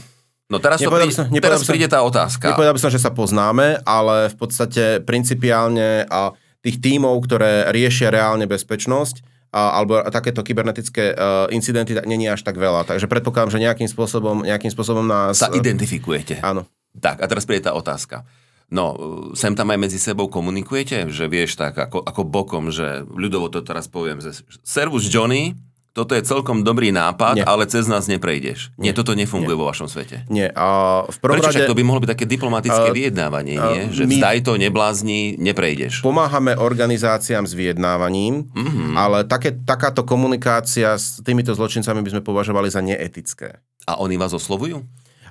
[0.50, 2.50] No teraz, to prí, som- teraz som- príde tá otázka.
[2.50, 6.34] Nepovedal by som, že sa poznáme, ale v podstate principiálne a
[6.66, 9.22] tých tímov, ktoré riešia reálne bezpečnosť,
[9.54, 12.86] a, alebo takéto kybernetické uh, incidenty, není až tak veľa.
[12.86, 15.42] Takže predpokladám, že nejakým spôsobom, nejakým spôsobom nás...
[15.42, 16.42] Sa identifikujete.
[16.42, 16.66] Áno.
[16.98, 18.26] Tak, a teraz príde tá otázka.
[18.70, 18.94] No,
[19.34, 23.66] sem tam aj medzi sebou komunikujete, že vieš tak ako, ako bokom, že ľudovo to
[23.66, 25.58] teraz poviem, že servus Johnny,
[25.92, 27.44] toto je celkom dobrý nápad, Nie.
[27.44, 28.70] ale cez nás neprejdeš.
[28.76, 28.94] Nie, Nie.
[28.94, 30.24] toto nefunguje vo vašom svete.
[30.28, 30.48] Nie.
[30.50, 33.84] A v prvom Prečo rade to by mohlo byť také diplomatické A- vyjednávanie, a nie?
[33.90, 36.02] Že my- vzdaj to, neblázni, neprejdeš.
[36.02, 38.56] pomáhame organizáciám s vyjednávaním, Mhm.
[38.56, 38.94] mm-hmm.
[38.96, 43.60] ale také, takáto komunikácia s týmito zločincami by sme považovali za neetické.
[43.84, 44.86] A oni vás oslovujú?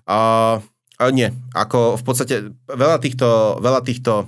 [0.05, 0.19] A,
[0.95, 2.35] a nie, ako v podstate
[2.67, 4.27] veľa týchto, veľa týchto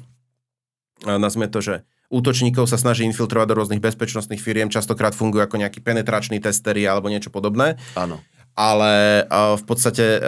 [1.00, 5.62] a nazvime to, že útočníkov sa snaží infiltrovať do rôznych bezpečnostných firiem, častokrát fungujú ako
[5.62, 8.18] nejakí penetrační testery alebo niečo podobné, Áno.
[8.52, 10.18] ale a, v podstate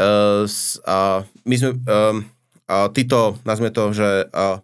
[0.46, 1.94] s- a, my sme, a,
[2.66, 4.62] a, títo, nazvime to, že a,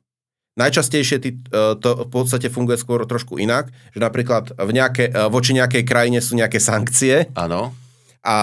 [0.54, 5.54] najčastejšie tí, a, to v podstate funguje skôr trošku inak, že napríklad v nejaké, voči
[5.54, 7.74] nejakej krajine sú nejaké sankcie, Áno.
[8.29, 8.37] A,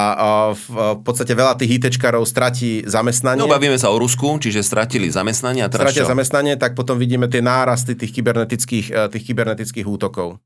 [0.58, 3.38] v, podstate veľa tých ITčkarov stratí zamestnanie.
[3.38, 6.10] No bavíme sa o Rusku, čiže stratili zamestnanie a teraz stratia čo?
[6.10, 10.41] zamestnanie, tak potom vidíme tie nárasty tých kybernetických, eh, tých kybernetických útokov.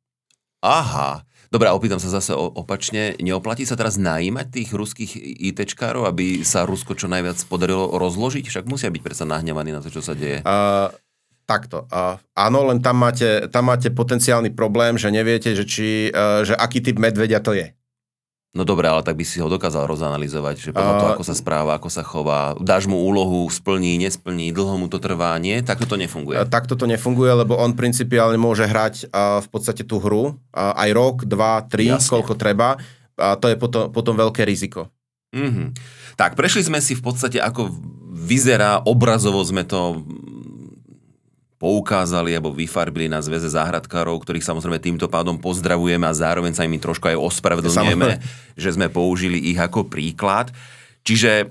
[0.60, 1.24] Aha.
[1.50, 3.18] Dobre, a opýtam sa zase opačne.
[3.18, 5.18] Neoplatí sa teraz najímať tých ruských
[5.50, 8.46] ITčkárov, aby sa Rusko čo najviac podarilo rozložiť?
[8.46, 10.46] Však musia byť predsa nahnevaní na to, čo sa deje.
[10.46, 10.94] Uh,
[11.50, 11.90] takto.
[11.90, 16.54] Uh, áno, len tam máte, tam máte potenciálny problém, že neviete, že, či, uh, že
[16.54, 17.74] aký typ medvedia to je.
[18.50, 21.36] No dobre, ale tak by si ho dokázal rozanalizovať, že podľa A- toho, ako sa
[21.38, 25.62] správa, ako sa chová, dáš mu úlohu, splní, nesplní, dlho mu to trvá, nie?
[25.62, 26.42] Tak to nefunguje.
[26.42, 30.34] Uh, takto to nefunguje, lebo on principiálne môže hrať uh, v podstate tú hru uh,
[30.74, 32.10] aj rok, dva, tri, Jasne.
[32.10, 32.82] koľko treba.
[33.22, 34.90] A to je potom, potom veľké riziko.
[35.30, 35.78] Mhm.
[36.18, 37.70] Tak, prešli sme si v podstate, ako
[38.10, 40.02] vyzerá, obrazovo sme to
[41.60, 46.80] poukázali alebo vyfarbili na zväze záhradkárov, ktorých samozrejme týmto pádom pozdravujeme a zároveň sa im
[46.80, 48.24] trošku aj ospravedlňujeme,
[48.56, 50.56] že sme použili ich ako príklad.
[51.04, 51.46] Čiže e,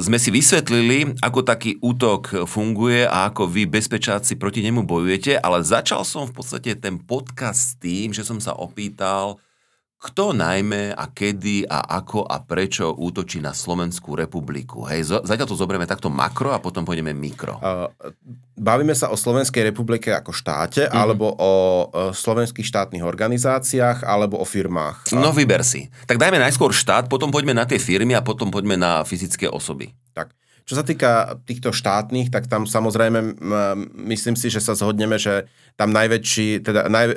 [0.00, 5.64] sme si vysvetlili, ako taký útok funguje a ako vy bezpečáci proti nemu bojujete, ale
[5.64, 9.40] začal som v podstate ten podcast s tým, že som sa opýtal,
[10.00, 14.88] kto najmä a kedy a ako a prečo útočí na Slovenskú republiku.
[14.88, 17.60] Hej, zatiaľ to zoberieme takto makro a potom pôjdeme mikro.
[18.56, 20.96] Bavíme sa o Slovenskej republike ako štáte, Mhm.
[20.96, 21.52] alebo o
[21.84, 25.12] uh, slovenských štátnych organizáciách, alebo o firmách.
[25.12, 25.92] No vyber si.
[26.08, 29.92] Tak dajme najskôr štát, potom poďme na tie firmy a potom poďme na fyzické osoby.
[30.16, 30.32] Tak.
[30.64, 33.40] Čo sa týka týchto štátnych, tak tam samozrejme
[34.10, 37.16] myslím si, že sa zhodneme, že tam najväčší, teda naj, e,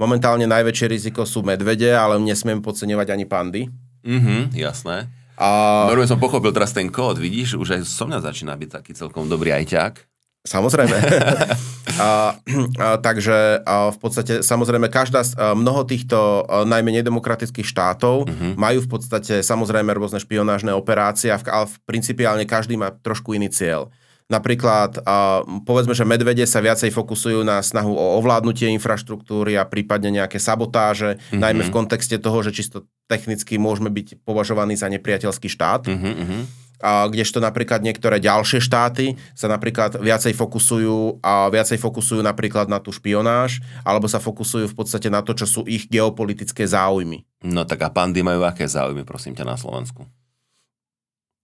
[0.00, 3.62] momentálne najväčšie riziko sú medvede, ale nesmiem podceňovať ani pandy.
[4.02, 5.08] Mhm, jasné.
[5.38, 8.92] A, Normálne som pochopil teraz ten kód, vidíš, už aj so mňa začína byť taký
[8.98, 10.17] celkom dobrý ajťák.
[10.48, 10.96] Samozrejme.
[12.00, 12.32] a,
[12.80, 18.52] a, takže a v podstate, samozrejme, každá, z- mnoho týchto a, najmä nedemokratických štátov uh-huh.
[18.56, 23.36] majú v podstate samozrejme rôzne špionážne operácie, a v- ale v principiálne každý má trošku
[23.36, 23.92] iný cieľ.
[24.28, 30.12] Napríklad, a, povedzme, že medvede sa viacej fokusujú na snahu o ovládnutie infraštruktúry a prípadne
[30.24, 31.40] nejaké sabotáže, uh-huh.
[31.40, 36.38] najmä v kontexte toho, že čisto technicky môžeme byť považovaní za nepriateľský štát Mhm, mhm.
[36.44, 42.78] a kdežto napríklad niektoré ďalšie štáty sa napríklad viacej fokusujú a viacej fokusujú napríklad na
[42.78, 47.26] tú špionáž, alebo sa fokusujú v podstate na to, čo sú ich geopolitické záujmy.
[47.42, 50.06] No tak a pandy majú aké záujmy, prosím ťa, na Slovensku?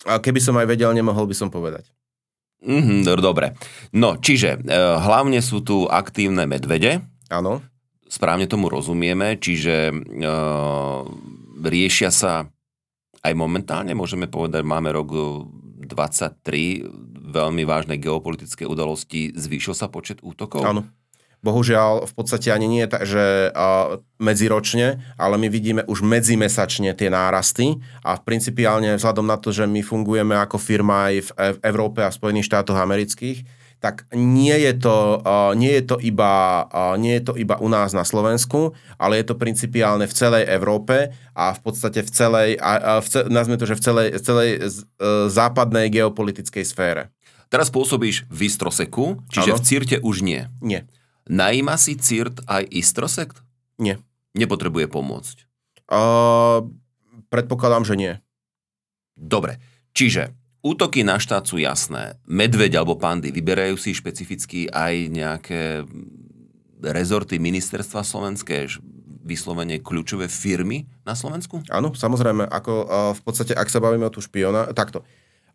[0.07, 1.91] A keby som aj vedel, nemohol by som povedať.
[2.65, 3.53] Mhm, do- dobre.
[3.93, 7.65] No, čiže e, hlavne sú tu aktívne medvede, Áno,
[8.09, 9.95] správne tomu rozumieme, čiže e,
[11.65, 12.47] riešia sa
[13.25, 15.21] aj momentálne, môžeme povedať, máme rok e,
[15.89, 16.85] 23,
[17.33, 20.61] veľmi vážne geopolitické udalosti, zvýšil sa počet útokov?
[20.69, 20.85] áno.
[21.45, 23.53] Bohužiaľ, v podstate ani nie tak, že
[24.17, 29.85] medziročne, ale my vidíme už medzimesačne tie nárasty a principiálne vzhľadom na to, že my
[29.85, 33.45] fungujeme ako firma aj v, v Európe a v Spojených štátoch amerických,
[33.85, 35.21] tak nie je to,
[35.61, 36.65] nie je to, iba,
[36.97, 41.13] nie je to iba u nás na Slovensku, ale je to principiálne v celej Európe
[41.37, 44.61] a v podstate v celej, v, ce- nazvime to, že v celej, celej e,
[45.29, 47.13] západnej geopolitickej sfére.
[47.53, 49.61] Teraz pôsobíš v Istroseku, čiže Áno.
[49.61, 50.49] v Cirte už nie.
[50.65, 50.89] Nie,
[51.29, 53.45] Najíma si Cirt aj Istrosekt?
[53.77, 54.01] nie.
[54.33, 55.37] Nepotrebuje pomôcť.
[55.93, 56.01] A,
[57.29, 58.13] predpokladám, že nie.
[59.15, 59.61] Dobre,
[59.93, 60.33] čiže
[60.65, 62.17] útoky na štát sú jasné.
[62.25, 65.63] Medveď alebo pandy vyberajú si špecificky aj nejaké
[66.81, 68.67] rezorty ministerstva slovenské,
[69.25, 71.65] vyslovene kľúčové firmy na Slovensku?
[71.73, 75.01] Áno, samozrejme, ako uh, v podstate, ak sa bavíme o tú špiona, takto.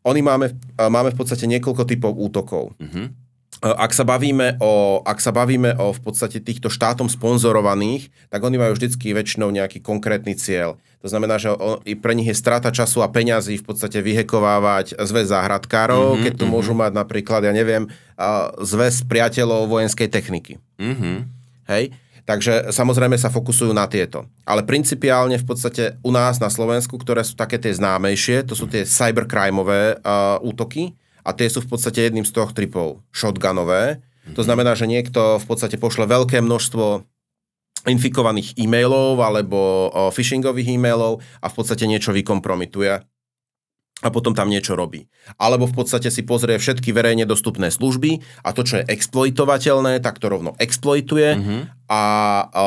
[0.05, 2.73] Oni máme, uh, máme v podstate niekoľko typov útokov.
[2.81, 3.28] Mhm.
[3.59, 8.39] Uh, Ak sa bavíme o, ak sa bavíme o v podstate týchto štátom sponzorovaných, tak
[8.39, 10.79] oni majú vždycky väčšinou nejaký konkrétny cieľ.
[11.03, 14.95] To znamená, že o, i pre nich je strata času a peňazí v podstate vyhekovávať
[14.95, 16.51] zväz záhradkárov, Mhm, keď tu mhm.
[16.55, 20.55] môžu mať napríklad, ja neviem, uh, zväz priateľov vojenskej techniky.
[20.79, 21.27] Mhm.
[21.67, 21.91] Hej?
[22.23, 24.29] Takže samozrejme sa fokusujú na tieto.
[24.45, 28.69] Ale principiálne v podstate u nás na Slovensku, ktoré sú také tie známejšie, to sú
[28.69, 30.93] tie cybercrimeové uh, útoky
[31.29, 33.05] a tie sú v podstate jedným z troch typov.
[33.13, 34.01] Shotgunové.
[34.33, 37.05] To znamená, že niekto v podstate pošle veľké množstvo
[37.87, 43.05] infikovaných e-mailov alebo o, phishingových e-mailov a v podstate niečo vykompromituje
[43.99, 45.11] a potom tam niečo robí.
[45.35, 50.19] Alebo v podstate si pozrie všetky verejne dostupné služby a to, čo je exploitovateľné, tak
[50.19, 51.57] to rovno exploituje Mhm.
[51.87, 52.03] a,
[52.47, 52.65] a, a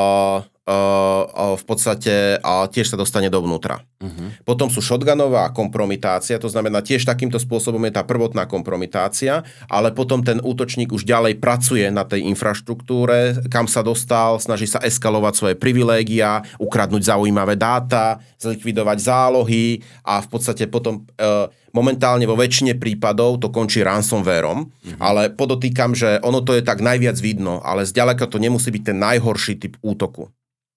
[0.63, 3.83] v podstate a tiež sa dostane dovnútra.
[3.99, 4.47] Mhm.
[4.47, 10.23] Potom sú shotgunová kompromitácia, to znamená tiež takýmto spôsobom je tá prvotná kompromitácia, ale potom
[10.23, 15.55] ten útočník už ďalej pracuje na tej infraštruktúre, kam sa dostal, snaží sa eskalovať svoje
[15.59, 23.39] privilégia, ukradnúť zaujímavé dáta, zlikvidovať zálohy a v podstate potom e, momentálne vo väčšine prípadov
[23.39, 24.99] to končí ransomwareom, Mhm.
[24.99, 28.97] ale podotýkam, že ono to je tak najviac vidno, ale zďaleka to nemusí byť ten
[28.99, 30.31] najhorší typ útoku.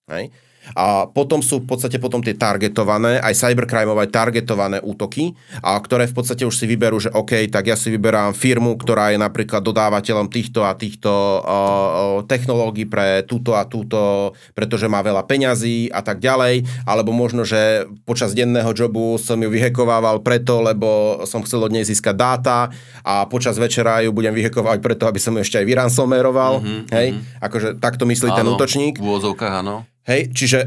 [0.07, 0.31] Hej?
[0.75, 6.16] A potom sú v podstate potom tie targetované, aj cybercrimeové targetované útoky, a ktoré v
[6.16, 10.27] podstate už si vyberú, že OK, tak ja si vyberám firmu, ktorá je napríklad dodávateľom
[10.27, 16.19] týchto a týchto uh, technológií pre túto a túto, pretože má veľa peňazí a tak
[16.19, 21.71] ďalej, alebo možno, že počas denného jobu som ju vyhekovával preto, lebo som chcel od
[21.71, 22.59] nej získať dáta
[23.07, 26.59] a počas večera ju budem vyhekovať preto, aby som ju ešte aj vyransomeroval.
[26.59, 27.09] Mhm, Hej?
[27.38, 28.99] Akože takto myslí ten Áno, útočník.
[28.99, 29.87] V úvozovkách, áno.
[30.07, 30.59] Hej, čiže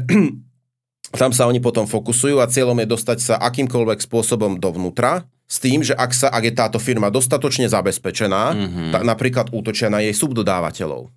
[1.20, 5.82] tam sa oni potom fokusujú a cieľom je dostať sa akýmkoľvek spôsobom dovnútra, s tým,
[5.82, 8.60] že ak, sa, ak je táto firma dostatočne zabezpečená, Mhm.
[8.60, 8.90] mm-hmm.
[8.94, 11.10] tak napríklad útočia na jej subdodávateľov.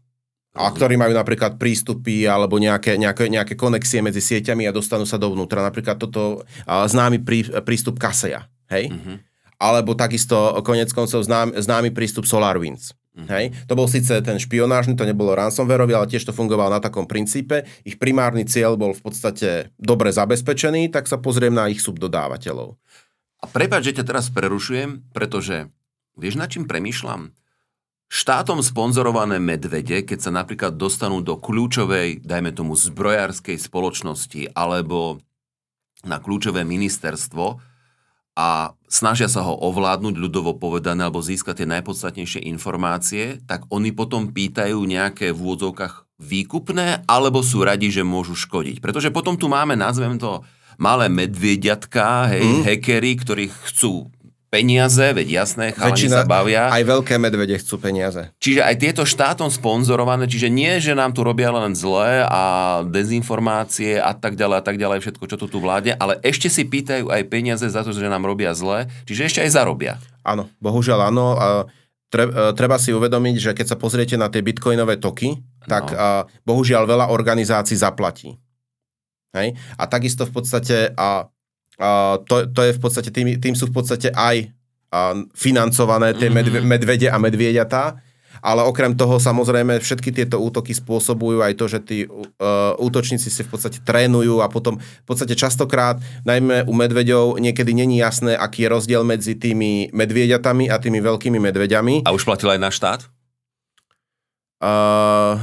[0.53, 5.17] A ktorí majú napríklad prístupy alebo nejaké, nejaké, nejaké konexie medzi sieťami a dostanú sa
[5.17, 5.65] dovnútra.
[5.65, 8.45] Napríklad toto známy prí, prístup Kaseja.
[8.69, 8.93] Hej?
[8.93, 9.17] Mhm.
[9.57, 12.93] Alebo takisto konec koncov znám, známy prístup SolarWinds.
[13.13, 13.29] Mhm.
[13.29, 13.45] Hej?
[13.69, 17.61] To bol síce ten špionážny, to nebolo ransomwareový, ale tiež to fungovalo na takom princípe.
[17.85, 22.73] Ich primárny cieľ bol v podstate dobre zabezpečený, tak sa pozriem na ich subdodávateľov.
[23.43, 25.69] A prepáč, že ťa teraz prerušujem, pretože
[26.17, 27.35] vieš, na čím premýšľam?
[28.13, 35.17] Štátom sponzorované medvede, keď sa napríklad dostanú do kľúčovej, dajme tomu, zbrojárskej spoločnosti alebo
[36.05, 37.72] na kľúčové ministerstvo
[38.33, 44.33] a snažia sa ho ovládnuť, ľudovo povedané, alebo získať tie najpodstatnejšie informácie, tak oni potom
[44.33, 48.81] pýtajú nejaké v úvodzovkách výkupné, alebo sú radi, že môžu škodiť.
[48.81, 50.41] Pretože potom tu máme, nazvem to,
[50.77, 52.61] malé medviediatka, hej, mm.
[52.65, 54.12] hackery, ktorí chcú
[54.53, 56.69] peniaze, veď jasné, chalani Väčšina, sa bavia.
[56.69, 58.29] Aj veľké medvede chcú peniaze.
[58.37, 62.41] Čiže aj tieto štátom sponzorované, čiže nie, že nám tu robia len zlé a
[62.85, 66.61] dezinformácie a tak ďalej a tak ďalej, všetko, čo tu tu vládne, ale ešte si
[66.69, 69.97] pýtajú aj peniaze za to, že nám robia zlé, čiže ešte aj zarobia.
[70.21, 71.25] Áno, bohužiaľ áno.
[71.33, 71.47] A
[72.13, 76.29] e, treba si uvedomiť, že keď sa pozriete na tie bitcoinové toky, tak No.
[76.45, 78.37] bohužiaľ veľa organizácií zaplatí.
[79.33, 79.57] Hej?
[79.81, 81.25] A takisto v podstate a,
[82.29, 84.49] to, to je v podstate, tým, tým sú v podstate aj
[84.93, 86.35] a, financované tie Mhm.
[86.35, 87.97] medve, medvede a medviediatá,
[88.43, 93.39] ale okrem toho samozrejme všetky tieto útoky spôsobujú aj to, že tí uh, útočníci si
[93.39, 95.95] v podstate trénujú a potom v podstate častokrát,
[96.27, 101.39] najmä u medveďov, niekedy není jasné, aký je rozdiel medzi tými medviediatami a tými veľkými
[101.39, 102.03] medveďami.
[102.03, 103.01] A už platil aj náš štát?
[104.59, 105.39] Uh,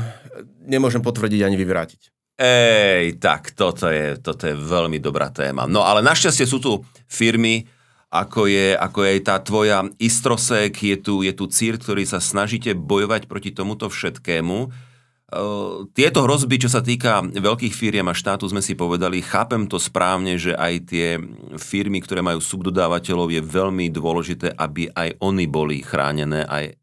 [0.69, 2.20] nemôžem potvrdiť ani vyvrátiť.
[2.41, 5.69] Ej, tak toto je, toto je veľmi dobrá téma.
[5.69, 7.69] No ale našťastie sú tu firmy,
[8.09, 12.73] ako je, ako je tá tvoja Istrosek, je tu, je tu CIR, ktorý sa snažíte
[12.73, 14.57] bojovať proti tomuto všetkému.
[14.57, 14.69] E,
[15.93, 20.41] tieto hrozby, čo sa týka veľkých firiem a štátu, sme si povedali, chápem to správne,
[20.41, 21.21] že aj tie
[21.61, 26.80] firmy, ktoré majú subdodávateľov, je veľmi dôležité, aby aj oni boli chránené, aj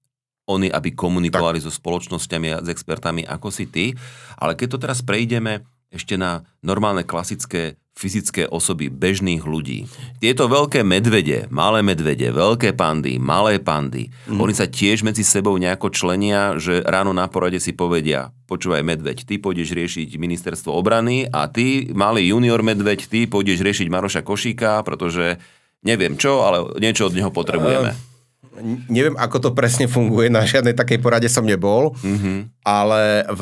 [0.47, 3.91] oni, aby komunikovali so spoločnosťami a s expertami ako si ty.
[4.39, 9.89] Ale keď to teraz prejdeme ešte na normálne klasické fyzické osoby, bežných ľudí.
[10.21, 14.37] Tieto veľké medvede, malé medvede, veľké pandy, malé pandy, mm.
[14.37, 19.25] oni sa tiež medzi sebou nejako členia, že ráno na porade si povedia, počúvaj medveď,
[19.25, 24.85] ty pôjdeš riešiť ministerstvo obrany a ty, malý junior medveď, ty pôjdeš riešiť Maroša Košíka,
[24.85, 25.41] pretože
[25.81, 27.97] neviem čo, ale niečo od neho potrebujeme.
[27.97, 28.16] N-
[28.87, 32.63] Neviem, ako to presne funguje, na žiadnej takej porade som nebol, Mhm.
[32.63, 33.41] ale v,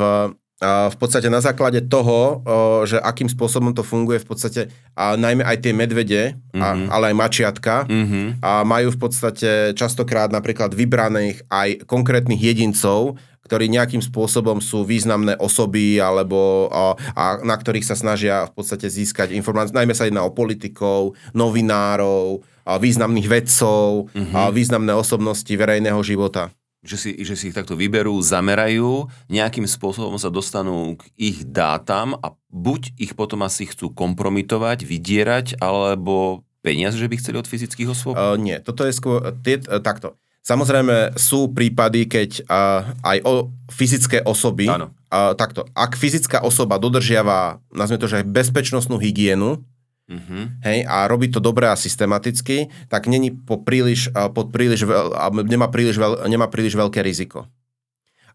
[0.56, 2.40] a v podstate na základe toho,
[2.84, 4.60] že akým spôsobom to funguje, v podstate
[4.96, 6.22] a najmä aj tie medvede,
[6.56, 6.86] a, Mhm.
[6.88, 8.40] ale aj mačiatka, Mhm.
[8.40, 15.38] a majú v podstate častokrát napríklad vybraných aj konkrétnych jedincov, ktorí nejakým spôsobom sú významné
[15.38, 19.72] osoby alebo a, a na ktorých sa snažia v podstate získať informácie.
[19.72, 26.50] Najmä sa jedná o politikov, novinárov, a významných vedcov, a významné osobnosti verejného života.
[26.86, 32.14] že si, že si ich takto vyberú, zamerajú, nejakým spôsobom sa dostanú k ich dátam
[32.22, 37.90] a buď ich potom asi chcú kompromitovať, vydierať, alebo peniaze, že by chceli od fyzických
[37.90, 38.14] osôb?
[38.14, 40.14] Uh, nie, toto je skôr tie, uh, takto.
[40.46, 44.94] Samozrejme sú prípady, keď uh, aj o fyzické osoby, Áno.
[45.10, 49.58] uh, takto, ak fyzická osoba dodržiava, nazvime to, že aj bezpečnostnú hygienu,
[50.06, 50.62] Mhm.
[50.62, 55.10] hej, a robí to dobre a systematicky, tak není po príliš, uh, pod príliš veľ,
[55.42, 57.50] nemá, príliš veľ, nemá príliš veľké riziko.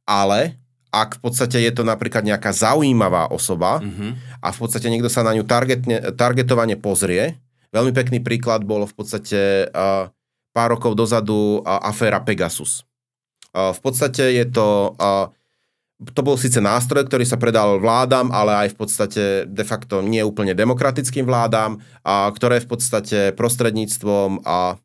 [0.03, 0.59] Ale
[0.91, 4.19] ak v podstate je to napríklad nejaká zaujímavá osoba Mhm.
[4.43, 7.39] a v podstate niekto sa na ňu targetne, targetovane pozrie,
[7.71, 10.11] veľmi pekný príklad bolo v podstate uh,
[10.51, 12.83] pár rokov dozadu aféra Pegasus.
[13.51, 14.95] V podstate je to...
[16.01, 20.25] To bol síce nástroj, ktorý sa predal vládam, ale aj v podstate de facto nie
[20.25, 24.81] úplne demokratickým vládam, a ktoré v podstate prostredníctvom a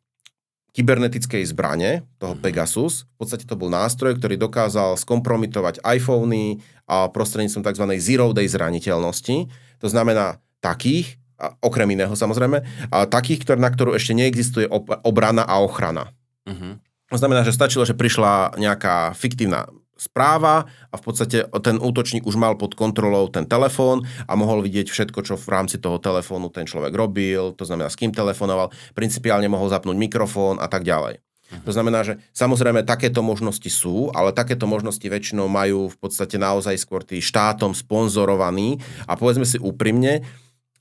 [0.77, 7.65] kybernetickej zbrane, toho Pegasus, v podstate to bol nástroj, ktorý dokázal skompromitovať iPhony a prostredníctvom
[7.65, 7.85] tzv.
[7.97, 9.49] zero day zraniteľnosti.
[9.81, 11.17] To znamená takých,
[11.61, 16.13] okrem iného samozrejme, a takých, ktoré, na ktorú ešte neexistuje ob- obrana a ochrana.
[16.49, 16.81] Mhm.
[17.07, 22.37] To znamená, že stačilo, že prišla nejaká fiktívna správa a v podstate ten útočník už
[22.37, 26.69] mal pod kontrolou ten telefón a mohol vidieť všetko, čo v rámci toho telefónu ten
[26.69, 31.17] človek robil, to znamená, s kým telefonoval, principiálne mohol zapnúť mikrofón a tak ďalej.
[31.63, 36.75] To znamená, že samozrejme takéto možnosti sú, ale takéto možnosti väčšinou majú v podstate naozaj
[36.75, 40.27] skôr tí štátom sponzorovaní a povedzme si úprimne,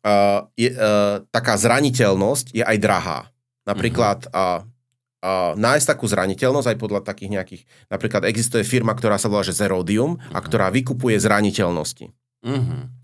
[0.06, 3.18] uh, je, uh, taká zraniteľnosť je aj drahá.
[3.66, 4.62] Napríklad uh,
[5.26, 9.56] uh, nájsť takú zraniteľnosť aj podľa takých nejakých, napríklad existuje firma, ktorá sa volá že
[9.56, 12.14] Zerodium a ktorá vykupuje zraniteľnosti.
[12.46, 12.94] Mhm.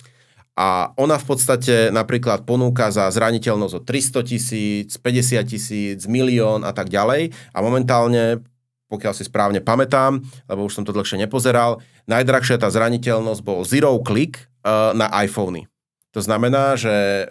[0.53, 6.77] A ona v podstate napríklad ponúka za zraniteľnosť od 300 tisíc, 50 tisíc, milión a
[6.77, 7.33] tak ďalej.
[7.57, 8.45] A momentálne,
[8.93, 10.21] pokiaľ si správne pamätám,
[10.53, 15.72] lebo už som to dlhšie nepozeral, najdrahšia tá zraniteľnosť bol Zero Click uh, na iPhony.
[16.13, 17.27] To znamená, že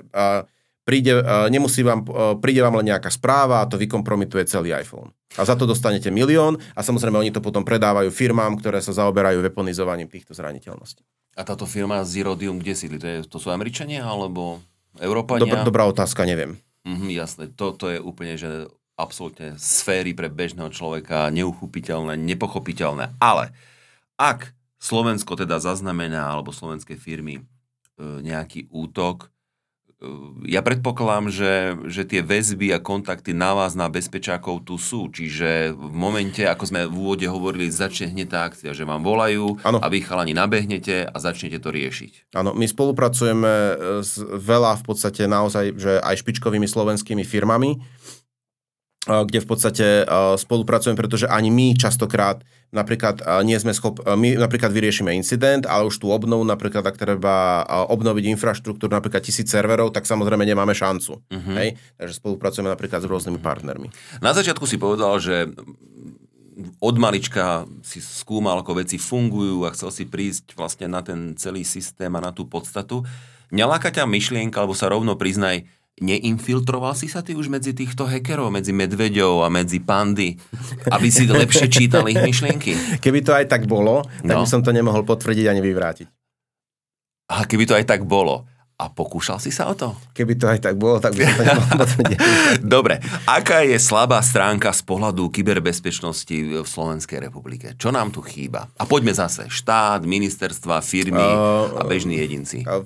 [0.83, 1.13] príde,
[1.53, 5.13] nemusí vám, uh, príde vám len nejaká správa a to vykompromituje celý iPhone.
[5.39, 9.39] A za to dostanete milión a samozrejme oni to potom predávajú firmám, ktoré sa zaoberajú
[9.45, 11.05] weaponizovaním týchto zraniteľností.
[11.39, 12.99] A táto firma Zerodium kde sídli?
[12.99, 14.59] To, je, to sú Američania alebo
[14.99, 15.63] Európania?
[15.63, 16.59] dobrá otázka, neviem.
[16.83, 18.67] Mhm, jasné, toto je úplne, že
[18.99, 23.15] absolútne sféry pre bežného človeka neuchopiteľné, nepochopiteľné.
[23.17, 23.55] Ale
[24.19, 24.51] ak
[24.81, 27.43] Slovensko teda zaznamená, alebo slovenské firmy, e,
[28.21, 29.29] nejaký útok,
[30.01, 30.07] e,
[30.49, 31.53] ja predpokladám, že,
[31.87, 35.09] že tie väzby a kontakty na vás, na bezpečákov tu sú.
[35.13, 39.61] Čiže v momente, ako sme v úvode hovorili, začne hneď tá akcia, že vám volajú
[39.61, 39.77] Áno.
[39.77, 42.33] a vy chalani nabehnete a začnete to riešiť.
[42.33, 47.79] Áno, my spolupracujeme e, s veľa v podstate naozaj, že aj špičkovými slovenskými firmami, e,
[49.01, 50.03] kde v podstate e,
[50.37, 55.89] spolupracujeme, pretože ani my častokrát napríklad e, nie sme schop, my napríklad vyriešime incident, ale
[55.89, 61.17] už tú obnovu, napríklad ak treba obnoviť infraštruktúru, napríklad tisíc serverov, tak samozrejme nemáme šancu.
[61.33, 61.53] Mhm.
[61.57, 61.69] Hej?
[61.97, 63.89] Takže spolupracujeme napríklad s rôznymi partnermi.
[64.21, 65.49] Na začiatku si povedal, že
[66.77, 71.65] od malička si skúmal, ako veci fungujú a chcel si prísť vlastne na ten celý
[71.65, 73.01] systém a na tú podstatu.
[73.49, 75.65] Neláka ťa myšlienka, alebo sa rovno priznaj,
[75.99, 80.39] neinfiltroval si sa ty už medzi týchto hackerov, medzi medveďov a medzi pandy,
[80.87, 82.97] aby si lepšie čítal ich myšlienky?
[82.97, 84.41] Keby to aj tak bolo, tak No.
[84.41, 86.07] by som to nemohol potvrdiť ani vyvrátiť.
[87.31, 88.47] A keby to aj tak bolo.
[88.75, 89.93] A pokúšal si sa o to?
[90.09, 92.17] Keby to aj tak bolo, tak by som to nemohol potvrdiť.
[92.65, 92.97] Dobre,
[93.29, 97.77] aká je slabá stránka z pohľadu kyberbezpečnosti v Slovenskej republike?
[97.77, 98.73] Čo nám tu chýba?
[98.73, 99.45] A poďme zase.
[99.47, 102.65] Štát, ministerstva, firmy Uh, a bežní jedinci.
[102.65, 102.81] Uh,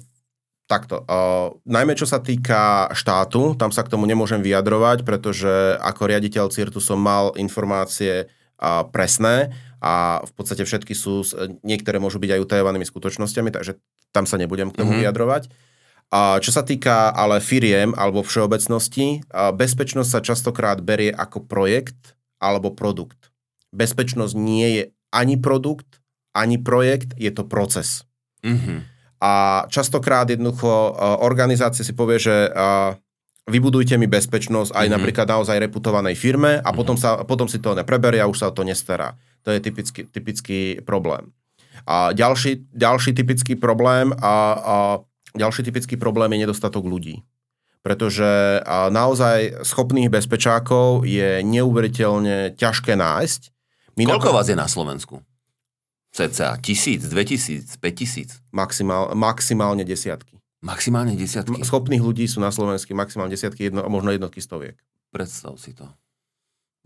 [0.65, 1.05] Takto.
[1.05, 6.49] Uh, najmä čo sa týka štátu, tam sa k tomu nemôžem vyjadrovať, pretože ako riaditeľ
[6.49, 11.21] CIRTu som mal informácie uh, presné a v podstate všetky sú,
[11.61, 13.77] niektoré môžu byť aj utajovanými skutočnosťami, takže
[14.09, 14.89] tam sa nebudem k tomu Mhm.
[14.89, 15.01] mm-hmm.
[15.05, 15.43] vyjadrovať.
[16.09, 22.17] A čo sa týka ale firiem alebo všeobecnosti, a bezpečnosť sa častokrát berie ako projekt
[22.41, 23.29] alebo produkt.
[23.69, 26.01] Bezpečnosť nie je ani produkt,
[26.33, 28.01] ani projekt, je to proces.
[28.41, 28.94] Mhm.
[29.17, 29.33] A
[29.67, 32.93] častokrát jednoducho uh, organizácia si povie, že uh,
[33.45, 34.93] vybudujte mi bezpečnosť aj Mhm.
[34.93, 38.53] napríklad naozaj reputovanej firme a potom, sa, potom si to nepreberie a už sa o
[38.53, 39.13] to nestará.
[39.41, 41.29] To je typický, typický problém.
[41.83, 44.75] A ďalší, ďalší typický problém a, a
[45.31, 47.21] ďalší typický problém je nedostatok ľudí.
[47.79, 48.25] Pretože
[48.59, 53.41] a, naozaj schopných bezpečákov je neuveriteľne ťažké nájsť.
[53.95, 55.21] My Koľko na- vás je na Slovensku?
[56.15, 58.39] CCA tisíc, dve tisíc, päť tisíc?
[58.55, 60.39] Maximál, maximálne desiatky.
[60.63, 61.59] Maximálne desiatky.
[61.59, 64.79] Schopných ľudí sú na Slovensku maximálne desiatky, jedno, možno jednotky stoviek.
[65.11, 65.83] Predstav si to.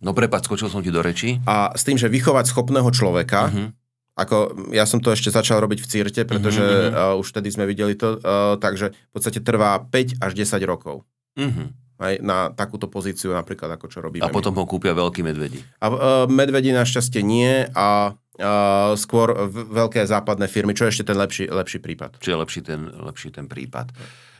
[0.01, 1.37] No prepáč, skočil som ti do reči.
[1.45, 3.77] A s tým, že vychovať schopného človeka, Mhm.
[4.17, 4.35] ako
[4.73, 6.91] ja som to ešte začal robiť v Cirte, pretože mhm.
[6.97, 11.05] uh, už vtedy sme videli to, uh, takže v podstate trvá 5 až 10 rokov.
[11.37, 11.77] Mhm.
[11.99, 14.23] Aj na takúto pozíciu napríklad, ako čo robíme.
[14.23, 15.59] A potom ho kúpia veľkí medvedi.
[15.59, 15.83] My.
[15.83, 15.97] A uh,
[16.31, 21.79] medvedi našťastie nie a uh, skôr veľké západné firmy, čo je ešte ten lepší, lepší
[21.83, 22.17] prípad.
[22.23, 23.91] Čiže lepší ten, lepší ten prípad.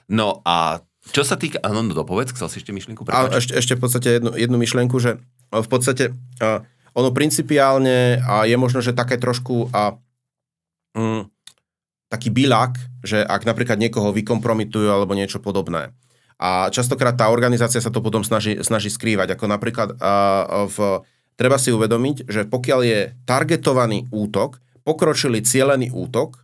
[0.09, 0.81] No a
[1.11, 1.61] čo sa týka...
[1.63, 3.07] Áno, no dopovedz, chcel si ešte myšlienku?
[3.07, 3.45] A Prepáč.
[3.45, 6.63] ešte, ešte v podstate jednu, jednu myšlienku, že uh, v podstate uh,
[6.97, 9.95] ono principiálne a je možno, že také trošku a
[10.97, 11.29] mm,
[12.09, 15.93] taký bilák, že ak napríklad niekoho vykompromitujú alebo niečo podobné.
[16.39, 19.35] A častokrát tá organizácia sa to potom snaží, snaží skrývať.
[19.35, 21.03] Ako napríklad uh, v,
[21.39, 26.43] treba si uvedomiť, že pokiaľ je targetovaný útok, pokročilý cielený útok,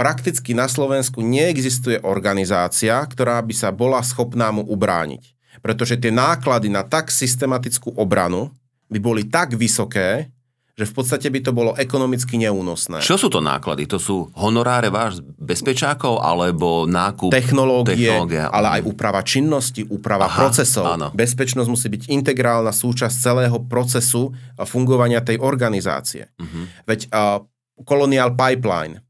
[0.00, 5.36] prakticky na Slovensku neexistuje organizácia, ktorá by sa bola schopná mu ubrániť.
[5.60, 8.48] Pretože tie náklady na tak systematickú obranu
[8.88, 10.32] by boli tak vysoké,
[10.72, 13.00] že v podstate by to bolo ekonomicky neúnosné.
[13.00, 13.84] Čo sú to náklady?
[13.86, 17.28] To sú honoráre váš bezpečákov alebo nákup?
[17.28, 20.84] technológie, Technológia, ale aj úprava činnosti, úprava Aha, procesov.
[20.88, 21.12] áno.
[21.12, 26.30] Bezpečnosť musí byť integrálna súčasť celého procesu a fungovania tej organizácie.
[26.36, 26.60] Mhm.
[26.84, 27.44] Veď uh,
[27.80, 29.00] Colonial Pipeline,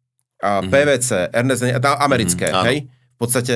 [0.41, 0.71] uh, Mhm.
[0.71, 1.63] PVC, Ernest,
[2.01, 2.67] americké, áno.
[2.67, 3.55] hej, v podstate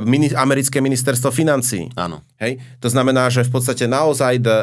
[0.00, 1.86] mini, americké ministerstvo financií.
[1.94, 2.24] Áno.
[2.40, 2.58] Hej?
[2.80, 4.56] To znamená, že v podstate naozaj the,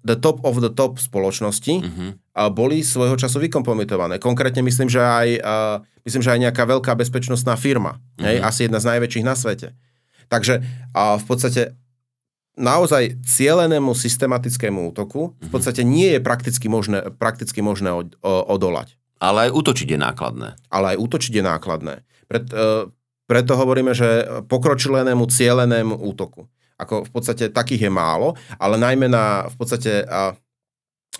[0.00, 2.06] the top of the top spoločnosti Mhm.
[2.32, 4.16] a boli svojho času vykompromitované.
[4.16, 8.00] Konkrétne myslím, že aj, uh, myslím, že aj nejaká veľká bezpečnostná firma.
[8.16, 8.40] Hej?
[8.40, 8.44] Mhm.
[8.44, 9.76] Asi jedna z najväčších na svete.
[10.32, 11.62] Takže uh, v podstate
[12.56, 15.52] naozaj cielenému systematickému útoku v Mhm.
[15.52, 18.96] podstate nie je prakticky možné, prakticky možné od, o, odolať.
[19.20, 20.48] Ale aj útočiť je nákladné.
[20.72, 21.94] Ale aj útočiť je nákladné.
[22.28, 22.88] Pred, uh,
[23.28, 26.48] preto hovoríme, že pokročilému cielenému útoku.
[26.80, 30.32] Ako v podstate takých je málo, ale najmä na v podstate uh,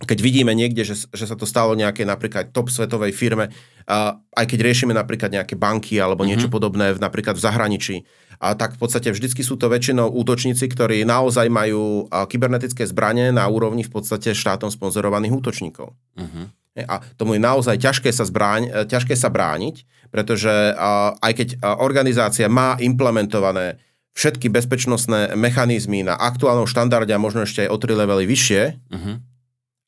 [0.01, 3.53] keď vidíme niekde, že, že sa to stalo nejaké napríklad top svetovej firme,
[3.91, 6.55] a aj keď riešime napríklad nejaké banky alebo niečo Mhm.
[6.55, 7.97] podobné v, napríklad v zahraničí,
[8.41, 13.29] a tak v podstate vždycky sú to väčšinou útočníci, ktorí naozaj majú a, kybernetické zbranie
[13.35, 15.93] na úrovni v podstate štátom sponzorovaných útočníkov.
[16.17, 16.41] Mhm.
[16.81, 19.85] E, A tomu je naozaj ťažké sa, zbráň, e, ťažké sa brániť,
[20.15, 23.77] pretože a, aj keď a, organizácia má implementované
[24.15, 29.23] všetky bezpečnostné mechanizmy na aktuálnom štandarde a možno ešte aj o 3 levely vyššie, Uh-huh.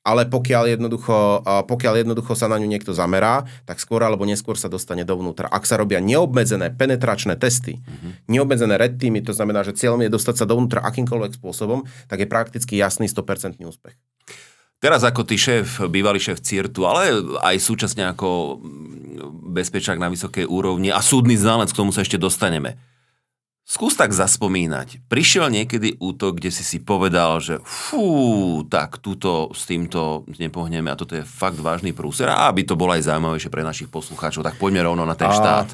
[0.02, 4.66] ale pokiaľ jednoducho, pokiaľ jednoducho sa na ňu niekto zamerá, tak skôr alebo neskôr sa
[4.66, 5.46] dostane dovnútra.
[5.46, 7.78] Ak sa robia neobmedzené penetračné testy,
[8.26, 12.26] neobmedzené red teamy, to znamená, že cieľom je dostať sa dovnútra akýmkoľvek spôsobom, tak je
[12.26, 13.94] prakticky jasný 100% úspech.
[14.82, 18.58] Teraz ako ty šéf, bývalý šéf CIRTu, ale aj súčasne ako
[19.54, 22.74] bezpečák na vysokej úrovni a súdny znalec, k tomu sa ešte dostaneme.
[23.72, 25.08] Skús tak zaspomínať.
[25.08, 30.98] Prišiel niekedy útok, kde si si povedal, že fú, tak túto s týmto nepohneme a
[31.00, 32.28] toto je fakt vážny prúser.
[32.28, 35.32] A aby to bolo aj zaujímavejšie pre našich poslucháčov, tak poďme rovno na ten A-
[35.32, 35.68] štát.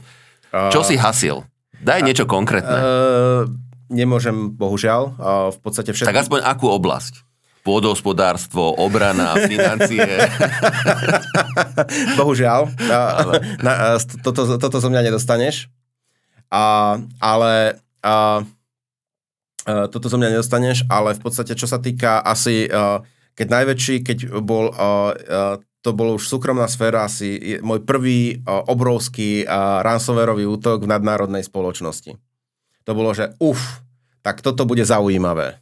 [0.55, 1.43] a- Čo si hasil?
[1.83, 2.71] Daj niečo konkrétne.
[2.71, 3.43] Uh,
[3.91, 5.19] nemôžem, bohužiaľ.
[5.19, 6.07] Uh, v podstate všetky...
[6.07, 7.27] Tak aspoň akú oblasť?
[7.67, 10.07] Pôdohospodárstvo, obrana, financie.
[12.15, 12.71] Bohužiaľ.
[12.95, 12.99] A,
[13.59, 13.87] na, a,
[14.23, 15.67] toto, toto zo mňa nedostaneš.
[16.47, 17.83] A, ale...
[18.03, 18.43] A,
[19.65, 22.69] a, toto zo mňa nedostaneš, ale v podstate, čo sa týka asi...
[22.69, 23.03] A,
[23.39, 24.75] keď najväčší, keď bol...
[24.75, 24.89] A, a,
[25.79, 31.47] to bol už súkromná sféra, asi môj prvý a, obrovský a, ransomwareový útok v nadnárodnej
[31.47, 32.19] spoločnosti.
[32.89, 33.85] To bolo, že uf,
[34.25, 35.61] tak toto bude zaujímavé.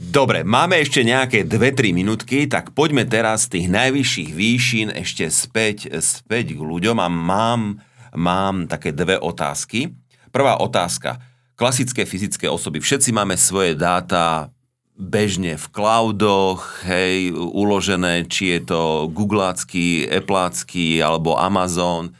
[0.00, 5.92] Dobre, máme ešte nejaké 2-3 minútky, tak poďme teraz z tých najvyšších výšin ešte späť,
[6.00, 7.84] späť k ľuďom a mám,
[8.16, 9.92] mám také dve otázky.
[10.32, 11.20] Prvá otázka.
[11.60, 12.80] Klasické fyzické osoby.
[12.80, 14.48] Všetci máme svoje dáta
[14.96, 18.80] bežne v cloudoch, hej, uložené, či je to
[19.12, 22.08] Googleácky, Appleácky alebo Amazon.
[22.08, 22.12] E,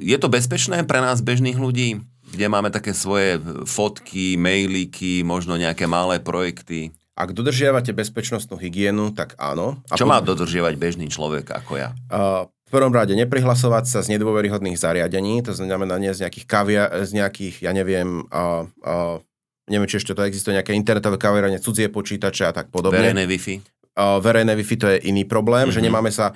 [0.00, 2.00] Je to bezpečné pre nás bežných ľudí?
[2.30, 6.94] kde máme také svoje fotky, mailíky, možno nejaké malé projekty.
[7.18, 9.82] Ak dodržiavate bezpečnostnú hygienu, tak áno.
[9.92, 11.90] Čo má dodržiavať bežný človek ako ja?
[12.08, 16.86] Uh, v prvom rade neprihlasovať sa z nedôveryhodných zariadení, to znamená nie z nejakých kavia,
[17.02, 19.18] z nejakých, ja neviem, uh, uh,
[19.66, 23.02] neviem, či ešte to existuje, nejaké internetové kaviarenie, cudzie počítače a tak podobne.
[23.02, 23.82] Verejné Wi-Fi?
[24.00, 25.74] Verejné Wi-Fi to je iný problém, Mhm.
[25.74, 25.82] mm-hmm.
[25.82, 26.30] že nemáme sa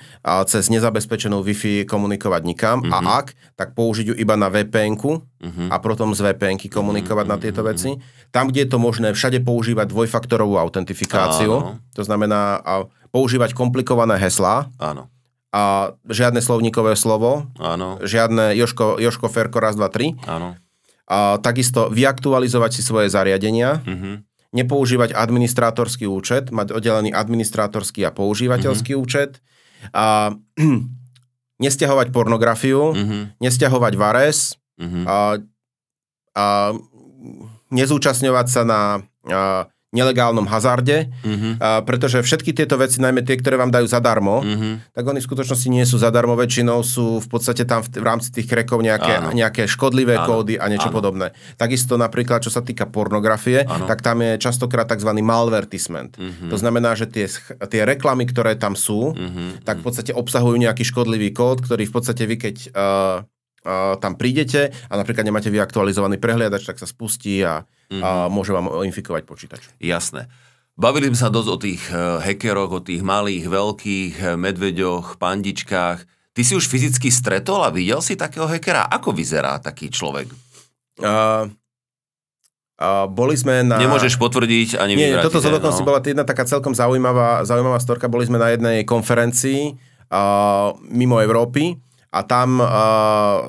[0.45, 2.91] cez nezabezpečenú Wi-Fi komunikovať nikam Mhm.
[2.91, 3.07] mm-hmm.
[3.07, 5.71] a ak, tak použiť ju iba na VPN-ku Mhm.
[5.71, 7.39] a potom z VPN-ky komunikovať mm-hmm.
[7.39, 7.95] na tieto veci.
[8.35, 11.79] Tam, kde je to možné, všade používať dvojfaktorovú autentifikáciu, Áno.
[11.95, 12.59] to znamená
[13.15, 15.07] používať komplikované heslá Áno.
[15.55, 15.63] A
[16.03, 18.03] žiadne slovníkové slovo, Áno.
[18.03, 20.19] žiadne Joško, Joško Ferko raz, dva, tri.
[20.27, 20.59] Áno.
[21.07, 24.27] A takisto vyaktualizovať si svoje zariadenia, Mhm.
[24.51, 29.39] nepoužívať administrátorský účet, mať oddelený administrátorský a používateľský účet,
[29.95, 30.35] a
[31.65, 33.39] nestiahovať pornografiu, Mhm.
[33.39, 35.01] nestiahovať vares, Mhm.
[35.07, 35.19] a,
[36.35, 36.47] a
[37.71, 38.81] nezúčastňovať sa na
[39.25, 41.49] a, nelegálnom hazarde, Mhm.
[41.57, 44.91] a, pretože všetky tieto veci, najmä tie, ktoré vám dajú zadarmo, Mhm.
[44.91, 48.29] tak oni v skutočnosti nie sú zadarmo, väčšinou sú v podstate tam v, v rámci
[48.31, 49.31] tých krekov nejaké, Áno.
[49.31, 50.27] nejaké škodlivé Áno.
[50.27, 50.97] kódy a niečo Áno.
[50.97, 51.27] podobné.
[51.55, 53.87] Takisto napríklad, čo sa týka pornografie, Áno.
[53.87, 55.15] tak tam je častokrát tzv.
[55.15, 56.19] malvertisement.
[56.19, 56.51] Mhm.
[56.51, 57.27] To znamená, že tie,
[57.65, 59.63] tie reklamy, ktoré tam sú, Mhm.
[59.63, 63.17] tak v podstate obsahujú nejaký škodlivý kód, ktorý v podstate vy, keď uh,
[63.97, 68.03] tam prídete a napríklad nemáte vyaktualizovaný prehliadač, tak sa spustí a, Mhm.
[68.03, 69.63] a môže vám infikovať počítač.
[69.81, 70.29] Jasné.
[70.75, 75.99] Bavili sme sa dosť o tých eh, hackeroch, o tých malých, veľkých eh, medveďoch, pandičkách.
[76.35, 78.91] Ty si už fyzicky stretol a videl si takého hackera?
[78.91, 80.27] Ako vyzerá taký človek?
[80.99, 81.47] Uh,
[82.83, 83.79] uh, boli sme na...
[83.79, 85.95] Nemôžeš potvrdiť ani Nie, toto hej, okolností no.
[85.95, 88.11] bola jedna taká celkom zaujímavá, zaujímavá storka.
[88.11, 89.79] Boli sme na jednej konferencii
[90.11, 91.79] uh, mimo Európy
[92.15, 92.69] a tam uh,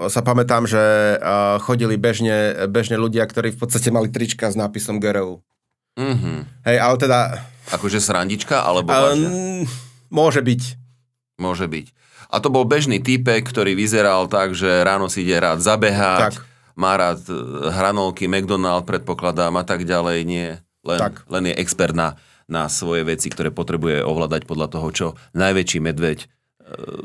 [0.09, 0.81] sa pamätám, že
[1.21, 5.45] uh, chodili bežne, bežne ľudia, ktorí v podstate mali trička s nápisom GRU.
[5.95, 6.65] Mhm.
[6.65, 7.19] Hej, ale teda...
[7.69, 9.29] Akože srandička, alebo Uh, vážne?
[10.09, 10.61] môže byť.
[11.37, 11.93] Môže byť.
[12.25, 16.41] A to bol bežný týpek, ktorý vyzeral tak, že ráno si ide rád zabehať, Tak.
[16.73, 17.37] má rád e,
[17.69, 20.25] hranolky, McDonald, predpokladám a tak ďalej.
[20.25, 20.47] Nie,
[20.81, 21.29] len, Tak.
[21.29, 22.17] len je expert na,
[22.49, 25.07] na svoje veci, ktoré potrebuje ovládať podľa toho, čo
[25.37, 26.25] najväčší medveď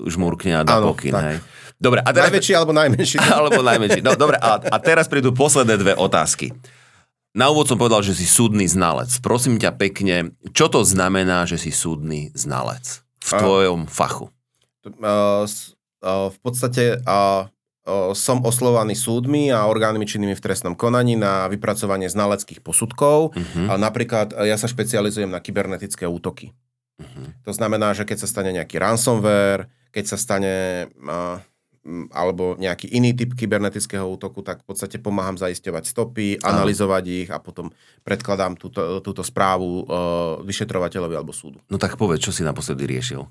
[0.09, 1.13] žmurkne a dá Áno, pokyn.
[1.13, 1.25] tak.
[1.25, 1.39] Hej.
[1.81, 2.29] Dobre, a teraz...
[2.29, 3.17] Najväčší alebo najmenší.
[3.41, 4.01] Alebo najmenší.
[4.05, 6.53] No dobre, a, a teraz prídu posledné dve otázky.
[7.33, 9.09] Na úvod som povedal, že si súdny znalec.
[9.25, 14.29] Prosím ťa pekne, čo to znamená, že si súdny znalec v A- tvojom fachu?
[14.85, 15.49] Uh,
[16.05, 17.49] uh, v podstate uh,
[17.89, 23.33] uh, som oslovaný súdmi a orgánmi činnými v trestnom konaní na vypracovanie znaleckých posudkov.
[23.33, 23.73] Mhm.
[23.73, 26.53] A napríklad ja sa špecializujem na kybernetické útoky.
[27.01, 27.45] Mhm.
[27.49, 31.41] To znamená, že keď sa stane nejaký ransomware, keď sa stane uh,
[32.13, 36.61] alebo nejaký iný typ kybernetického útoku, tak v podstate pomáham zaisťovať stopy, Áno.
[36.61, 37.73] analyzovať ich a potom
[38.05, 41.65] predkladám túto, túto správu uh, vyšetrovateľovi alebo súdu.
[41.73, 43.25] No tak povedz, čo si naposledy riešil?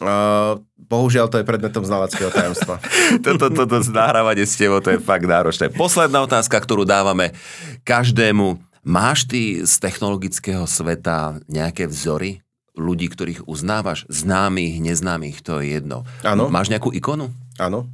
[0.00, 2.78] Uh, bohužiaľ to je predmetom znaleckého tajomstva.
[3.26, 5.68] toto, toto nahrávanie s tebou, to je fakt náročné.
[5.74, 7.34] Posledná otázka, ktorú dávame
[7.82, 8.62] každému.
[8.82, 12.42] Máš ty z technologického sveta nejaké vzory?
[12.72, 14.08] Ľudí, ktorých uznávaš?
[14.08, 16.08] Známych, neznámych, to je jedno.
[16.24, 16.48] Áno.
[16.48, 17.28] Máš nejakú ikonu?
[17.60, 17.84] Áno.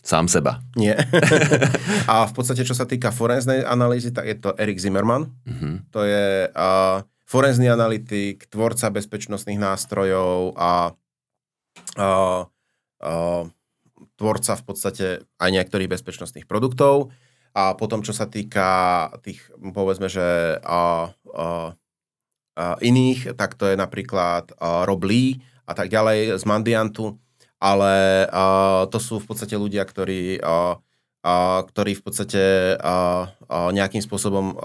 [0.00, 0.64] Sám seba.
[0.76, 0.96] Nie.
[2.10, 5.28] a v podstate, čo sa týka forenznej analýzy, tak je to Erik Zimmerman.
[5.44, 5.80] Uh-huh.
[5.92, 10.96] To je uh, forenzný analytik, tvorca bezpečnostných nástrojov a
[12.00, 12.42] uh,
[13.04, 13.44] uh,
[14.16, 15.06] tvorca v podstate
[15.36, 17.12] aj niektorých bezpečnostných produktov.
[17.52, 21.76] A potom, čo sa týka tých, povedzme, že uh, uh, uh,
[22.80, 27.16] iných, tak to je napríklad Rob Lee a tak ďalej z Mandiantu,
[27.60, 28.26] ale
[28.88, 30.40] to sú v podstate ľudia, ktorí,
[31.70, 32.42] ktorí v podstate
[33.48, 34.56] nejakým spôsobom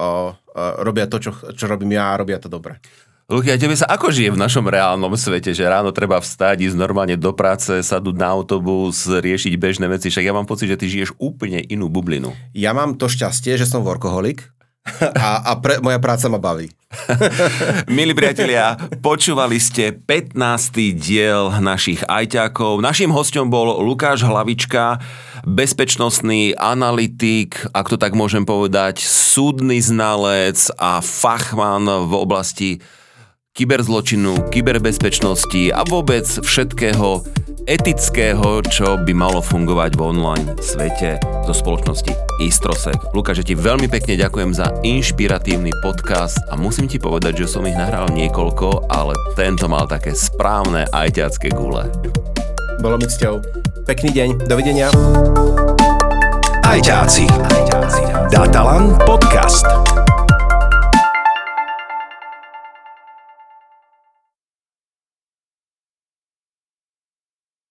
[0.80, 2.80] robia to, čo, čo robím ja a robia to dobre.
[3.26, 6.78] Luky, a tebe sa ako žije v našom reálnom svete, že ráno treba vstať, ísť
[6.78, 10.86] normálne do práce, sadnúť na autobus, riešiť bežné veci, však ja mám pocit, že ty
[10.86, 12.30] žiješ úplne inú bublinu.
[12.54, 14.46] Ja mám to šťastie, že som workoholik
[15.26, 16.70] a, a pre, moja práca ma baví.
[17.96, 20.38] Milí priatelia, počúvali ste 15.
[20.96, 22.78] diel našich ajťákov.
[22.78, 25.02] Našim hostom bol Lukáš Hlavička,
[25.44, 32.70] bezpečnostný analytik, ak to tak môžem povedať, súdny znalec a fachman v oblasti
[33.56, 37.24] kyberzločinu, kyberbezpečnosti a vôbec všetkého
[37.66, 42.12] etického, čo by malo fungovať v online svete zo spoločnosti
[42.44, 43.16] Istrosek.
[43.16, 47.64] Luka, že ti veľmi pekne ďakujem za inšpiratívny podcast a musím ti povedať, že som
[47.64, 51.88] ich nahral niekoľko, ale tento mal také správne ajťacké gule.
[52.84, 53.40] Bolo mi cťou.
[53.88, 54.92] Pekný deň, dovidenia.
[56.60, 57.24] Ajťáci.
[58.30, 59.95] Datalan podcast.